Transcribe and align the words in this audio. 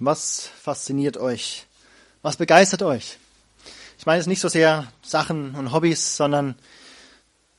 Was 0.00 0.48
fasziniert 0.62 1.16
euch? 1.16 1.66
Was 2.22 2.36
begeistert 2.36 2.82
euch? 2.82 3.18
Ich 3.98 4.06
meine 4.06 4.18
jetzt 4.18 4.28
nicht 4.28 4.40
so 4.40 4.48
sehr 4.48 4.86
Sachen 5.02 5.56
und 5.56 5.72
Hobbys, 5.72 6.16
sondern 6.16 6.54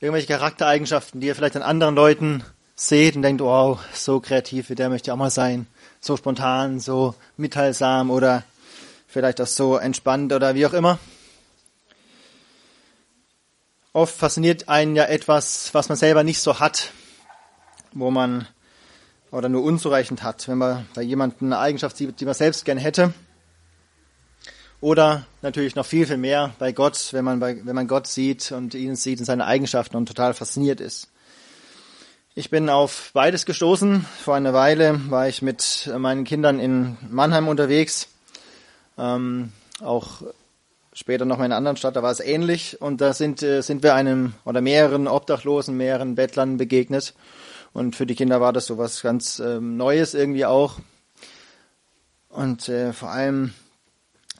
irgendwelche 0.00 0.28
Charaktereigenschaften, 0.28 1.20
die 1.20 1.26
ihr 1.26 1.34
vielleicht 1.34 1.56
an 1.56 1.62
anderen 1.62 1.94
Leuten 1.94 2.42
seht 2.74 3.14
und 3.14 3.22
denkt, 3.22 3.42
wow, 3.42 3.78
so 3.92 4.20
kreativ 4.20 4.70
wie 4.70 4.74
der 4.74 4.88
möchte 4.88 5.08
ich 5.08 5.12
auch 5.12 5.18
mal 5.18 5.30
sein. 5.30 5.66
So 6.00 6.16
spontan, 6.16 6.80
so 6.80 7.14
mitteilsam 7.36 8.10
oder 8.10 8.42
vielleicht 9.06 9.40
auch 9.42 9.46
so 9.46 9.76
entspannt 9.76 10.32
oder 10.32 10.54
wie 10.54 10.64
auch 10.64 10.72
immer. 10.72 10.98
Oft 13.92 14.16
fasziniert 14.16 14.66
einen 14.68 14.96
ja 14.96 15.04
etwas, 15.04 15.74
was 15.74 15.90
man 15.90 15.98
selber 15.98 16.24
nicht 16.24 16.40
so 16.40 16.58
hat, 16.58 16.92
wo 17.92 18.10
man 18.10 18.48
oder 19.30 19.48
nur 19.48 19.62
unzureichend 19.62 20.22
hat, 20.22 20.48
wenn 20.48 20.58
man 20.58 20.86
bei 20.94 21.02
jemandem 21.02 21.48
eine 21.48 21.58
Eigenschaft 21.58 21.96
sieht, 21.96 22.20
die 22.20 22.24
man 22.24 22.34
selbst 22.34 22.64
gern 22.64 22.78
hätte. 22.78 23.12
Oder 24.80 25.26
natürlich 25.42 25.76
noch 25.76 25.84
viel, 25.84 26.06
viel 26.06 26.16
mehr 26.16 26.54
bei 26.58 26.72
Gott, 26.72 27.12
wenn 27.12 27.24
man, 27.24 27.38
bei, 27.38 27.64
wenn 27.64 27.74
man 27.74 27.86
Gott 27.86 28.06
sieht 28.06 28.50
und 28.50 28.74
ihn 28.74 28.96
sieht 28.96 29.18
in 29.18 29.26
seinen 29.26 29.42
Eigenschaften 29.42 29.96
und 29.96 30.06
total 30.06 30.32
fasziniert 30.32 30.80
ist. 30.80 31.08
Ich 32.34 32.48
bin 32.48 32.70
auf 32.70 33.10
beides 33.12 33.44
gestoßen. 33.44 34.06
Vor 34.24 34.36
einer 34.36 34.54
Weile 34.54 34.98
war 35.10 35.28
ich 35.28 35.42
mit 35.42 35.90
meinen 35.98 36.24
Kindern 36.24 36.58
in 36.58 36.96
Mannheim 37.10 37.48
unterwegs. 37.48 38.08
Ähm, 38.96 39.52
auch 39.82 40.22
später 40.92 41.24
noch 41.24 41.36
mal 41.36 41.44
in 41.44 41.52
einer 41.52 41.58
anderen 41.58 41.76
Stadt, 41.76 41.96
da 41.96 42.02
war 42.02 42.12
es 42.12 42.20
ähnlich. 42.20 42.80
Und 42.80 43.00
da 43.02 43.12
sind, 43.12 43.42
äh, 43.42 43.60
sind 43.62 43.82
wir 43.82 43.94
einem 43.94 44.32
oder 44.44 44.62
mehreren 44.62 45.08
Obdachlosen, 45.08 45.76
mehreren 45.76 46.14
Bettlern 46.14 46.56
begegnet. 46.56 47.14
Und 47.72 47.96
für 47.96 48.06
die 48.06 48.14
Kinder 48.14 48.40
war 48.40 48.52
das 48.52 48.66
so 48.66 48.78
was 48.78 49.02
ganz 49.02 49.38
ähm, 49.38 49.76
Neues 49.76 50.14
irgendwie 50.14 50.44
auch. 50.44 50.78
Und 52.28 52.68
äh, 52.68 52.92
vor 52.92 53.10
allem 53.10 53.52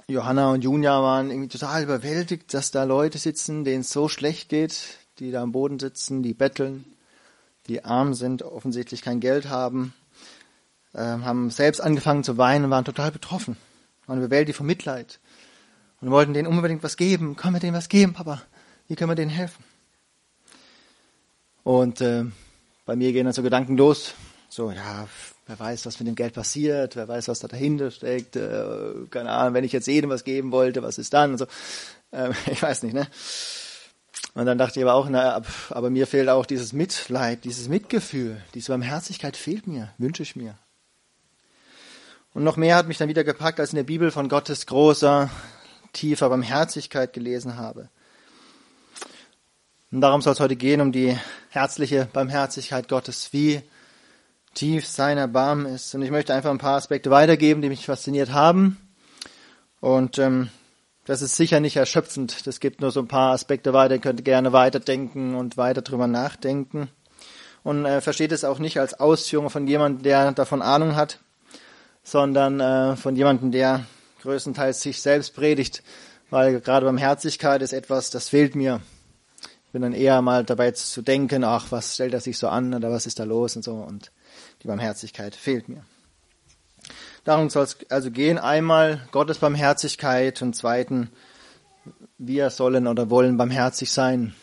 Johanna 0.09 0.53
und 0.53 0.63
Junia 0.63 1.03
waren 1.03 1.31
irgendwie 1.31 1.49
total 1.49 1.83
überwältigt, 1.83 2.53
dass 2.53 2.71
da 2.71 2.85
Leute 2.85 3.19
sitzen, 3.19 3.65
denen 3.65 3.83
es 3.83 3.91
so 3.91 4.09
schlecht 4.09 4.49
geht, 4.49 4.99
die 5.19 5.31
da 5.31 5.43
am 5.43 5.53
Boden 5.53 5.79
sitzen, 5.79 6.23
die 6.23 6.35
betteln, 6.35 6.85
die 7.69 7.85
arm 7.85 8.15
sind, 8.15 8.43
offensichtlich 8.43 9.03
kein 9.03 9.21
Geld 9.21 9.49
haben, 9.49 9.95
äh, 10.93 10.99
haben 10.99 11.51
selbst 11.51 11.81
angefangen 11.81 12.25
zu 12.25 12.39
weinen 12.39 12.67
und 12.67 12.71
waren 12.71 12.85
total 12.85 13.13
betroffen, 13.13 13.57
waren 14.07 14.19
überwältigt 14.19 14.57
von 14.57 14.67
Mitleid 14.67 15.21
und 16.01 16.11
wollten 16.11 16.35
denen 16.35 16.49
unbedingt 16.49 16.83
was 16.83 16.97
geben. 16.97 17.37
Können 17.37 17.55
wir 17.55 17.61
denen 17.61 17.77
was 17.77 17.89
geben, 17.89 18.13
Papa? 18.13 18.43
Wie 18.89 18.97
können 18.97 19.11
wir 19.11 19.15
denen 19.17 19.31
helfen? 19.31 19.63
Und 21.63 22.01
äh, 22.01 22.25
bei 22.91 22.97
mir 22.97 23.13
gehen 23.13 23.25
dann 23.25 23.33
so 23.33 23.45
Gedanken 23.45 23.77
los, 23.77 24.15
so, 24.49 24.73
ja, 24.73 25.07
wer 25.47 25.61
weiß, 25.61 25.87
was 25.87 26.01
mit 26.01 26.09
dem 26.09 26.17
Geld 26.17 26.35
passiert, 26.35 26.97
wer 26.97 27.07
weiß, 27.07 27.29
was 27.29 27.39
da 27.39 27.47
dahinter 27.47 27.93
steckt, 27.93 28.35
äh, 28.35 28.95
keine 29.11 29.31
Ahnung, 29.31 29.55
wenn 29.55 29.63
ich 29.63 29.71
jetzt 29.71 29.87
jedem 29.87 30.11
was 30.11 30.25
geben 30.25 30.51
wollte, 30.51 30.83
was 30.83 30.99
ist 30.99 31.15
dann 31.15 31.31
und 31.31 31.39
so. 31.39 31.47
Äh, 32.11 32.33
ich 32.51 32.61
weiß 32.61 32.83
nicht, 32.83 32.95
ne? 32.95 33.07
Und 34.35 34.47
dann 34.47 34.59
dachte 34.59 34.81
ich 34.81 34.85
aber 34.85 34.95
auch, 34.95 35.09
na, 35.09 35.41
aber 35.69 35.91
mir 35.91 36.09
fehlt 36.09 36.29
auch 36.29 36.45
dieses 36.45 36.73
Mitleid, 36.73 37.45
dieses 37.45 37.69
Mitgefühl, 37.69 38.43
diese 38.55 38.73
Barmherzigkeit 38.73 39.37
fehlt 39.37 39.69
mir, 39.69 39.93
wünsche 39.99 40.25
ich 40.25 40.35
mir. 40.35 40.59
Und 42.35 42.43
noch 42.43 42.57
mehr 42.57 42.75
hat 42.75 42.89
mich 42.89 42.99
dann 42.99 43.09
wieder 43.09 43.23
gepackt, 43.23 43.61
als 43.61 43.71
in 43.71 43.77
der 43.77 43.85
Bibel 43.85 44.11
von 44.11 44.29
Gottes 44.29 44.67
großer, 44.67 45.31
tiefer 45.93 46.29
Barmherzigkeit 46.29 47.13
gelesen 47.13 47.57
habe. 47.57 47.89
Und 49.93 50.03
darum 50.03 50.23
soll 50.23 50.35
es 50.35 50.41
heute 50.41 50.55
gehen, 50.55 50.81
um 50.81 50.93
die 50.93 51.19
herzliche 51.49 52.09
Barmherzigkeit 52.13 52.89
Gottes, 52.89 53.33
wie 53.33 53.61
tief 54.55 54.87
sein 54.87 55.19
Erbarmen 55.19 55.67
ist. 55.67 55.93
Und 55.95 56.03
ich 56.03 56.13
möchte 56.13 56.33
einfach 56.33 56.51
ein 56.51 56.59
paar 56.59 56.77
Aspekte 56.77 57.11
weitergeben, 57.11 57.61
die 57.61 57.69
mich 57.69 57.87
fasziniert 57.87 58.33
haben. 58.33 58.79
Und 59.81 60.19
ähm, 60.19 60.51
das 61.07 61.23
ist 61.23 61.35
sicher 61.35 61.59
nicht 61.59 61.77
erschöpfend. 61.77 62.47
Das 62.47 62.61
gibt 62.61 62.81
nur 62.81 62.93
so 62.93 63.01
ein 63.01 63.09
paar 63.09 63.33
Aspekte 63.33 63.73
weiter. 63.73 63.95
Ihr 63.95 64.01
könnt 64.01 64.25
gerne 64.25 64.53
weiterdenken 64.53 65.35
und 65.35 65.57
weiter 65.57 65.83
drüber 65.83 66.07
nachdenken. 66.07 66.89
Und 67.65 67.85
äh, 67.85 68.01
versteht 68.01 68.31
es 68.31 68.45
auch 68.45 68.61
nicht 68.61 68.79
als 68.79 68.95
Ausführung 69.01 69.51
von 69.51 69.67
jemandem, 69.67 70.05
der 70.05 70.31
davon 70.31 70.63
Ahnung 70.63 70.95
hat, 70.95 71.19
sondern 72.05 72.61
äh, 72.61 72.97
von 72.97 73.17
jemandem, 73.17 73.51
der 73.51 73.87
größtenteils 74.23 74.83
sich 74.83 75.03
selbst 75.03 75.35
predigt, 75.35 75.83
weil 76.31 76.61
gerade 76.61 76.87
Barmherzigkeit 76.87 77.61
ist 77.61 77.73
etwas, 77.73 78.11
das 78.11 78.29
fehlt 78.29 78.55
mir 78.55 78.81
bin 79.73 79.83
dann 79.83 79.93
eher 79.93 80.21
mal 80.23 80.45
dabei 80.45 80.73
zu 80.73 81.03
denken, 81.03 81.45
ach, 81.45 81.71
was 81.71 81.95
stellt 81.95 82.15
er 82.15 82.21
sich 82.21 82.39
so 82.39 82.49
an 82.49 82.75
oder 82.75 82.91
was 82.91 83.07
ist 83.07 83.19
da 83.19 83.25
los 83.25 83.57
und 83.57 83.63
so. 83.63 83.75
Und 83.75 84.11
die 84.63 84.67
Barmherzigkeit 84.67 85.35
fehlt 85.35 85.69
mir. 85.69 85.85
Darum 87.25 87.51
soll 87.51 87.65
es 87.65 87.77
also 87.91 88.11
gehen. 88.11 88.39
Einmal 88.39 89.07
Gottes 89.13 89.39
Barmherzigkeit 89.39 90.41
und 90.43 90.57
zweiten, 90.57 91.11
wir 92.19 92.51
sollen 92.51 92.87
oder 92.87 93.11
wollen 93.11 93.37
barmherzig 93.37 93.93
sein. 93.93 94.35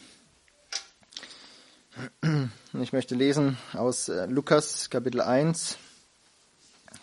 Ich 2.82 2.94
möchte 2.94 3.16
lesen 3.16 3.58
aus 3.74 4.08
äh, 4.08 4.28
Lukas 4.28 4.92
Kapitel 4.92 5.20
1, 5.20 5.78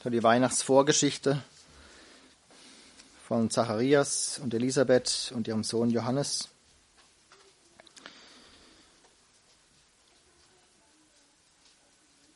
die 0.05 0.23
Weihnachtsvorgeschichte 0.23 1.43
von 3.27 3.51
Zacharias 3.51 4.39
und 4.43 4.55
Elisabeth 4.55 5.33
und 5.35 5.49
ihrem 5.49 5.65
Sohn 5.65 5.91
Johannes. 5.91 6.54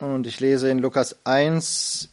Und 0.01 0.29
ich 0.29 0.39
lese 0.39 0.71
in 0.71 0.79
Lukas 0.79 1.17
1, 1.25 2.09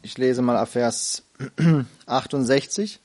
ich 0.00 0.16
lese 0.16 0.40
mal 0.40 0.56
ab 0.56 0.68
Vers 0.68 1.24
68. 2.06 3.00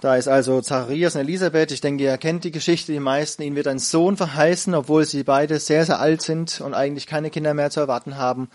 Da 0.00 0.16
ist 0.16 0.28
also 0.28 0.62
Zacharias 0.62 1.14
und 1.14 1.22
Elisabeth. 1.22 1.72
Ich 1.72 1.82
denke, 1.82 2.04
ihr 2.04 2.16
kennt 2.16 2.44
die 2.44 2.50
Geschichte, 2.50 2.92
die 2.92 3.00
meisten. 3.00 3.42
Ihnen 3.42 3.56
wird 3.56 3.66
ein 3.66 3.78
Sohn 3.78 4.16
verheißen, 4.16 4.74
obwohl 4.74 5.04
sie 5.04 5.24
beide 5.24 5.58
sehr, 5.58 5.84
sehr 5.84 6.00
alt 6.00 6.22
sind 6.22 6.62
und 6.62 6.72
eigentlich 6.72 7.06
keine 7.06 7.28
Kinder 7.30 7.52
mehr 7.52 7.70
zu 7.70 7.80
erwarten 7.80 8.16
haben. 8.16 8.48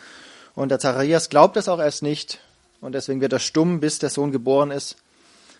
Und 0.55 0.69
der 0.69 0.79
Zacharias 0.79 1.29
glaubt 1.29 1.55
das 1.55 1.67
auch 1.67 1.79
erst 1.79 2.01
nicht. 2.01 2.39
Und 2.81 2.93
deswegen 2.93 3.21
wird 3.21 3.33
er 3.33 3.39
stumm, 3.39 3.79
bis 3.79 3.99
der 3.99 4.09
Sohn 4.09 4.31
geboren 4.31 4.71
ist. 4.71 4.95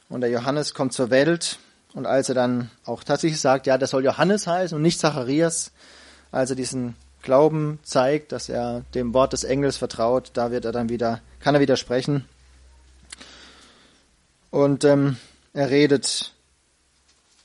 Und 0.09 0.21
der 0.21 0.31
Johannes 0.31 0.73
kommt 0.73 0.93
zur 0.93 1.11
Welt. 1.11 1.59
Und 1.93 2.07
als 2.07 2.29
er 2.29 2.35
dann 2.35 2.71
auch 2.85 3.03
tatsächlich 3.03 3.41
sagt, 3.41 3.67
ja, 3.67 3.77
der 3.77 3.87
soll 3.87 4.03
Johannes 4.03 4.47
heißen 4.47 4.75
und 4.75 4.81
nicht 4.81 4.99
Zacharias, 4.99 5.71
als 6.31 6.49
er 6.49 6.55
diesen 6.55 6.95
Glauben 7.23 7.79
zeigt, 7.83 8.31
dass 8.31 8.49
er 8.49 8.83
dem 8.93 9.13
Wort 9.13 9.33
des 9.33 9.43
Engels 9.43 9.77
vertraut, 9.77 10.31
da 10.33 10.51
wird 10.51 10.65
er 10.65 10.71
dann 10.71 10.89
wieder, 10.89 11.21
kann 11.39 11.55
er 11.55 11.61
wieder 11.61 11.77
sprechen. 11.77 12.25
Und 14.51 14.83
ähm, 14.83 15.17
er 15.53 15.71
redet 15.71 16.33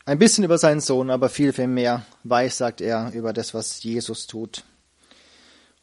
ein 0.05 0.19
bisschen 0.19 0.45
über 0.45 0.59
seinen 0.59 0.81
Sohn, 0.81 1.11
aber 1.11 1.29
viel, 1.29 1.53
viel 1.53 1.69
mehr 1.69 2.05
weiß, 2.25 2.59
sagt 2.59 2.81
er, 2.81 3.13
über 3.15 3.33
das, 3.33 3.55
was 3.55 3.83
Jesus 3.83 4.27
tut. 4.27 4.65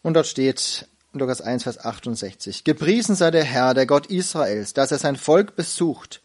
Und 0.03 0.13
dort 0.13 0.27
steht 0.27 0.87
Lukas 1.13 1.41
1, 1.41 1.63
Vers 1.63 1.83
68. 1.83 2.63
Gepriesen 2.63 3.15
sei 3.15 3.31
der 3.31 3.43
Herr, 3.43 3.73
der 3.73 3.85
Gott 3.85 4.07
Israels, 4.07 4.73
dass 4.73 4.91
er 4.91 4.97
sein 4.97 5.15
Volk 5.15 5.55
besucht 5.55 6.21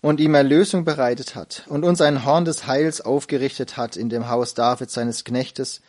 und 0.00 0.20
ihm 0.20 0.34
Erlösung 0.34 0.84
bereitet 0.84 1.34
hat 1.34 1.64
und 1.68 1.84
uns 1.84 2.00
ein 2.00 2.24
Horn 2.24 2.44
des 2.44 2.66
Heils 2.66 3.00
aufgerichtet 3.00 3.76
hat 3.76 3.96
in 3.96 4.08
dem 4.08 4.28
Haus 4.28 4.54
Davids 4.54 4.94
seines 4.94 5.24
Knechtes, 5.24 5.82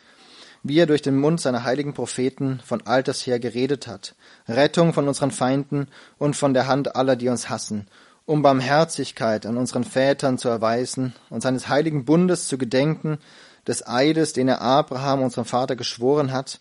wie 0.64 0.78
er 0.78 0.86
durch 0.86 1.02
den 1.02 1.16
Mund 1.16 1.40
seiner 1.40 1.62
heiligen 1.62 1.92
Propheten 1.92 2.60
von 2.64 2.84
alters 2.86 3.24
her 3.26 3.38
geredet 3.38 3.86
hat, 3.86 4.16
Rettung 4.48 4.94
von 4.94 5.06
unseren 5.06 5.30
Feinden 5.30 5.88
und 6.18 6.34
von 6.34 6.54
der 6.54 6.66
Hand 6.66 6.96
aller, 6.96 7.16
die 7.16 7.28
uns 7.28 7.50
hassen, 7.50 7.86
um 8.24 8.40
Barmherzigkeit 8.40 9.44
an 9.44 9.58
unseren 9.58 9.84
Vätern 9.84 10.38
zu 10.38 10.48
erweisen 10.48 11.14
und 11.28 11.42
seines 11.42 11.68
heiligen 11.68 12.06
Bundes 12.06 12.48
zu 12.48 12.56
gedenken, 12.56 13.18
des 13.66 13.86
Eides, 13.86 14.32
den 14.32 14.48
er 14.48 14.62
Abraham, 14.62 15.22
unserem 15.22 15.44
Vater, 15.44 15.76
geschworen 15.76 16.32
hat, 16.32 16.60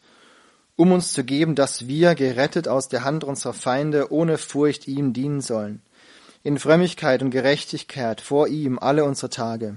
um 0.75 0.91
uns 0.91 1.13
zu 1.13 1.23
geben, 1.23 1.55
dass 1.55 1.87
wir, 1.87 2.13
gerettet 2.15 2.67
aus 2.67 2.89
der 2.89 3.05
Hand 3.05 3.23
unserer 3.23 3.53
Feinde, 3.53 4.11
ohne 4.11 4.37
Furcht 4.37 4.87
ihm 4.87 5.13
dienen 5.13 5.39
sollen, 5.39 5.81
in 6.43 6.59
Frömmigkeit 6.59 7.21
und 7.21 7.31
Gerechtigkeit 7.31 8.19
vor 8.19 8.49
ihm 8.49 8.79
alle 8.79 9.05
unsere 9.05 9.29
Tage. 9.29 9.75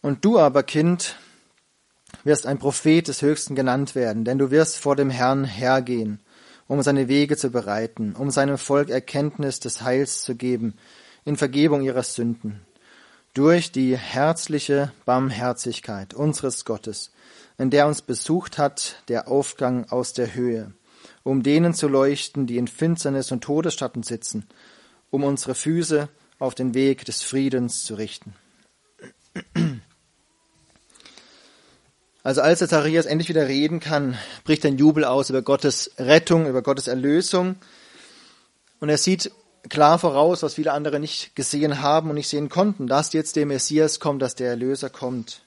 Und 0.00 0.24
du 0.24 0.38
aber, 0.38 0.64
Kind, 0.64 1.16
wirst 2.24 2.46
ein 2.46 2.58
Prophet 2.58 3.06
des 3.08 3.22
Höchsten 3.22 3.54
genannt 3.54 3.94
werden, 3.94 4.24
denn 4.24 4.38
du 4.38 4.50
wirst 4.50 4.78
vor 4.78 4.96
dem 4.96 5.10
Herrn 5.10 5.44
hergehen, 5.44 6.20
um 6.68 6.82
seine 6.82 7.08
Wege 7.08 7.36
zu 7.36 7.50
bereiten, 7.50 8.14
um 8.14 8.30
seinem 8.30 8.58
Volk 8.58 8.90
Erkenntnis 8.90 9.60
des 9.60 9.82
Heils 9.82 10.22
zu 10.22 10.34
geben, 10.34 10.74
in 11.24 11.36
Vergebung 11.36 11.82
ihrer 11.82 12.02
Sünden, 12.02 12.60
durch 13.34 13.72
die 13.72 13.96
herzliche 13.96 14.92
Barmherzigkeit 15.04 16.14
unseres 16.14 16.64
Gottes, 16.64 17.12
in 17.58 17.70
der 17.70 17.86
uns 17.86 18.02
besucht 18.02 18.58
hat 18.58 19.02
der 19.08 19.28
Aufgang 19.28 19.88
aus 19.90 20.12
der 20.12 20.34
Höhe, 20.34 20.72
um 21.22 21.42
denen 21.42 21.74
zu 21.74 21.88
leuchten, 21.88 22.46
die 22.46 22.58
in 22.58 22.68
Finsternis 22.68 23.32
und 23.32 23.44
Todesschatten 23.44 24.02
sitzen, 24.02 24.46
um 25.10 25.24
unsere 25.24 25.54
Füße 25.54 26.08
auf 26.38 26.54
den 26.54 26.74
Weg 26.74 27.04
des 27.04 27.22
Friedens 27.22 27.84
zu 27.84 27.94
richten. 27.94 28.34
Also 32.24 32.40
als 32.40 32.60
der 32.60 32.68
Zacharias 32.68 33.06
endlich 33.06 33.28
wieder 33.28 33.48
reden 33.48 33.80
kann, 33.80 34.16
bricht 34.44 34.64
ein 34.64 34.78
Jubel 34.78 35.04
aus 35.04 35.30
über 35.30 35.42
Gottes 35.42 35.90
Rettung, 35.98 36.46
über 36.46 36.62
Gottes 36.62 36.86
Erlösung. 36.86 37.56
Und 38.78 38.88
er 38.88 38.98
sieht 38.98 39.32
klar 39.68 39.98
voraus, 39.98 40.42
was 40.42 40.54
viele 40.54 40.72
andere 40.72 41.00
nicht 41.00 41.34
gesehen 41.34 41.82
haben 41.82 42.10
und 42.10 42.14
nicht 42.14 42.28
sehen 42.28 42.48
konnten, 42.48 42.86
dass 42.86 43.12
jetzt 43.12 43.34
der 43.34 43.46
Messias 43.46 43.98
kommt, 43.98 44.22
dass 44.22 44.36
der 44.36 44.50
Erlöser 44.50 44.88
kommt. 44.88 45.42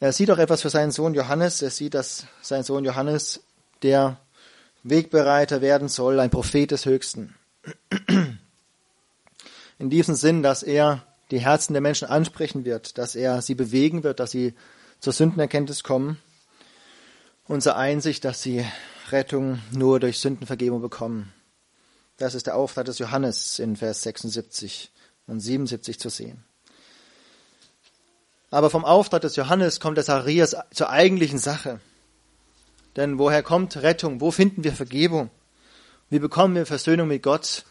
Er 0.00 0.12
sieht 0.12 0.30
auch 0.30 0.38
etwas 0.38 0.62
für 0.62 0.70
seinen 0.70 0.90
Sohn 0.90 1.14
Johannes. 1.14 1.62
Er 1.62 1.70
sieht, 1.70 1.94
dass 1.94 2.26
sein 2.42 2.64
Sohn 2.64 2.84
Johannes 2.84 3.40
der 3.82 4.18
Wegbereiter 4.82 5.60
werden 5.60 5.88
soll, 5.88 6.20
ein 6.20 6.30
Prophet 6.30 6.70
des 6.70 6.84
Höchsten. 6.84 7.34
In 9.78 9.90
diesem 9.90 10.14
Sinn, 10.14 10.42
dass 10.42 10.62
er 10.62 11.06
die 11.30 11.40
Herzen 11.40 11.74
der 11.74 11.82
Menschen 11.82 12.08
ansprechen 12.08 12.64
wird, 12.64 12.98
dass 12.98 13.14
er 13.14 13.42
sie 13.42 13.54
bewegen 13.54 14.04
wird, 14.04 14.20
dass 14.20 14.30
sie 14.30 14.54
zur 15.06 15.12
Sündenerkenntnis 15.12 15.84
kommen. 15.84 16.18
Unsere 17.46 17.76
Einsicht, 17.76 18.24
dass 18.24 18.42
sie 18.42 18.66
Rettung 19.12 19.60
nur 19.70 20.00
durch 20.00 20.18
Sündenvergebung 20.18 20.82
bekommen. 20.82 21.32
Das 22.16 22.34
ist 22.34 22.48
der 22.48 22.56
Auftrag 22.56 22.86
des 22.86 22.98
Johannes 22.98 23.60
in 23.60 23.76
Vers 23.76 24.02
76 24.02 24.90
und 25.28 25.38
77 25.38 26.00
zu 26.00 26.08
sehen. 26.08 26.42
Aber 28.50 28.68
vom 28.68 28.84
Auftrag 28.84 29.20
des 29.20 29.36
Johannes 29.36 29.78
kommt 29.78 29.96
der 29.96 30.04
Zacharias 30.04 30.56
zur 30.72 30.90
eigentlichen 30.90 31.38
Sache. 31.38 31.78
Denn 32.96 33.20
woher 33.20 33.44
kommt 33.44 33.76
Rettung? 33.76 34.20
Wo 34.20 34.32
finden 34.32 34.64
wir 34.64 34.72
Vergebung? 34.72 35.30
Wie 36.10 36.18
bekommen 36.18 36.56
wir 36.56 36.66
Versöhnung 36.66 37.06
mit 37.06 37.22
Gott? 37.22 37.64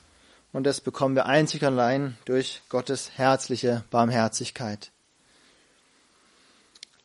Und 0.53 0.63
das 0.63 0.79
bekommen 0.79 1.15
wir 1.15 1.25
einzig 1.25 1.65
allein 1.65 2.15
durch 2.23 2.61
Gottes 2.69 3.11
herzliche 3.17 3.83
Barmherzigkeit. 3.91 4.93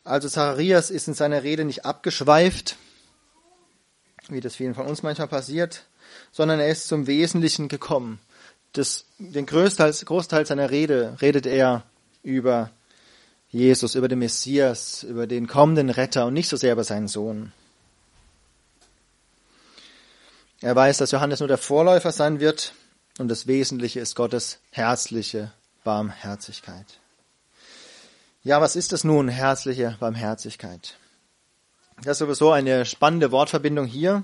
Also 0.03 0.27
Zacharias 0.27 0.89
ist 0.89 1.07
in 1.07 1.13
seiner 1.13 1.43
Rede 1.43 1.63
nicht 1.63 1.85
abgeschweift, 1.85 2.77
wie 4.29 4.39
das 4.39 4.55
vielen 4.55 4.73
von 4.73 4.87
uns 4.87 5.03
manchmal 5.03 5.27
passiert, 5.27 5.85
sondern 6.31 6.59
er 6.59 6.69
ist 6.69 6.87
zum 6.87 7.07
Wesentlichen 7.07 7.67
gekommen. 7.67 8.19
Das, 8.73 9.05
den 9.17 9.45
Großteil, 9.45 9.93
Großteil 9.93 10.45
seiner 10.45 10.71
Rede 10.71 11.17
redet 11.21 11.45
er 11.45 11.83
über 12.23 12.71
Jesus, 13.49 13.95
über 13.95 14.07
den 14.07 14.19
Messias, 14.19 15.03
über 15.03 15.27
den 15.27 15.47
kommenden 15.47 15.89
Retter 15.89 16.25
und 16.25 16.33
nicht 16.33 16.49
so 16.49 16.55
sehr 16.55 16.73
über 16.73 16.83
seinen 16.83 17.09
Sohn. 17.09 17.51
Er 20.61 20.75
weiß, 20.75 20.97
dass 20.97 21.11
Johannes 21.11 21.39
nur 21.39 21.47
der 21.47 21.57
Vorläufer 21.57 22.11
sein 22.11 22.39
wird 22.39 22.73
und 23.17 23.27
das 23.27 23.47
Wesentliche 23.47 23.99
ist 23.99 24.15
Gottes 24.15 24.59
herzliche 24.71 25.51
Barmherzigkeit. 25.83 26.85
Ja, 28.43 28.59
was 28.59 28.75
ist 28.75 28.91
das 28.91 29.03
nun, 29.03 29.27
herzliche 29.27 29.97
Barmherzigkeit? 29.99 30.97
Das 31.97 32.13
ist 32.13 32.17
sowieso 32.17 32.49
eine 32.49 32.85
spannende 32.85 33.31
Wortverbindung 33.31 33.85
hier. 33.85 34.23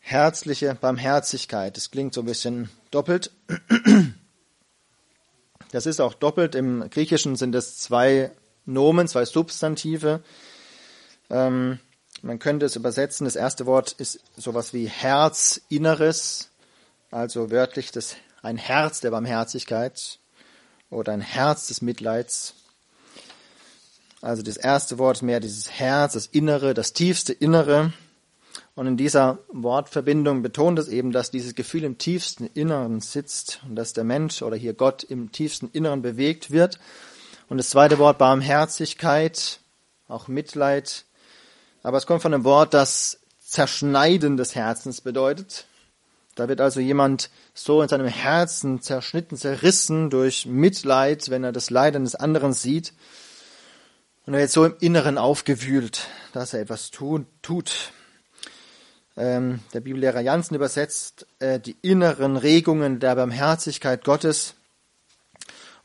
Herzliche 0.00 0.74
Barmherzigkeit. 0.74 1.76
Das 1.76 1.92
klingt 1.92 2.12
so 2.12 2.22
ein 2.22 2.26
bisschen 2.26 2.70
doppelt. 2.90 3.30
Das 5.70 5.86
ist 5.86 6.00
auch 6.00 6.14
doppelt. 6.14 6.56
Im 6.56 6.90
Griechischen 6.90 7.36
sind 7.36 7.54
es 7.54 7.78
zwei 7.78 8.32
Nomen, 8.64 9.06
zwei 9.06 9.26
Substantive. 9.26 10.24
Ähm, 11.30 11.78
man 12.20 12.40
könnte 12.40 12.66
es 12.66 12.74
übersetzen. 12.74 13.26
Das 13.26 13.36
erste 13.36 13.64
Wort 13.64 13.92
ist 13.92 14.18
sowas 14.36 14.74
wie 14.74 14.86
Herzinneres, 14.86 16.50
also 17.12 17.52
wörtlich 17.52 17.92
das, 17.92 18.16
ein 18.42 18.56
Herz 18.56 19.00
der 19.00 19.12
Barmherzigkeit 19.12 20.18
oder 20.90 21.12
ein 21.12 21.20
Herz 21.20 21.68
des 21.68 21.80
Mitleids. 21.80 22.54
Also 24.22 24.42
das 24.42 24.56
erste 24.56 24.98
Wort 24.98 25.16
ist 25.16 25.22
mehr 25.22 25.40
dieses 25.40 25.68
Herz, 25.68 26.12
das 26.12 26.26
Innere, 26.26 26.74
das 26.74 26.92
tiefste 26.92 27.32
Innere. 27.32 27.92
Und 28.76 28.86
in 28.86 28.96
dieser 28.96 29.38
Wortverbindung 29.48 30.42
betont 30.42 30.78
es 30.78 30.86
eben, 30.86 31.10
dass 31.10 31.32
dieses 31.32 31.56
Gefühl 31.56 31.82
im 31.82 31.98
tiefsten 31.98 32.46
Inneren 32.54 33.00
sitzt 33.00 33.60
und 33.68 33.74
dass 33.74 33.94
der 33.94 34.04
Mensch 34.04 34.40
oder 34.42 34.56
hier 34.56 34.74
Gott 34.74 35.02
im 35.02 35.32
tiefsten 35.32 35.68
Inneren 35.72 36.02
bewegt 36.02 36.52
wird. 36.52 36.78
Und 37.48 37.58
das 37.58 37.70
zweite 37.70 37.98
Wort 37.98 38.18
Barmherzigkeit, 38.18 39.58
auch 40.06 40.28
Mitleid. 40.28 41.04
Aber 41.82 41.98
es 41.98 42.06
kommt 42.06 42.22
von 42.22 42.32
einem 42.32 42.44
Wort, 42.44 42.74
das 42.74 43.18
Zerschneiden 43.40 44.36
des 44.36 44.54
Herzens 44.54 45.00
bedeutet. 45.00 45.66
Da 46.36 46.48
wird 46.48 46.60
also 46.60 46.78
jemand 46.78 47.28
so 47.54 47.82
in 47.82 47.88
seinem 47.88 48.06
Herzen 48.06 48.80
zerschnitten, 48.82 49.36
zerrissen 49.36 50.10
durch 50.10 50.46
Mitleid, 50.46 51.28
wenn 51.28 51.42
er 51.42 51.52
das 51.52 51.70
Leiden 51.70 52.04
des 52.04 52.14
anderen 52.14 52.52
sieht. 52.52 52.92
Und 54.24 54.34
er 54.34 54.40
wird 54.40 54.50
so 54.50 54.64
im 54.64 54.76
Inneren 54.78 55.18
aufgewühlt, 55.18 56.06
dass 56.32 56.54
er 56.54 56.60
etwas 56.60 56.92
tun, 56.92 57.26
tut. 57.42 57.92
Ähm, 59.16 59.58
der 59.74 59.80
Bibellehrer 59.80 60.20
Jansen 60.20 60.54
übersetzt 60.54 61.26
äh, 61.40 61.58
die 61.58 61.76
inneren 61.82 62.36
Regungen 62.36 63.00
der 63.00 63.16
Barmherzigkeit 63.16 64.04
Gottes 64.04 64.54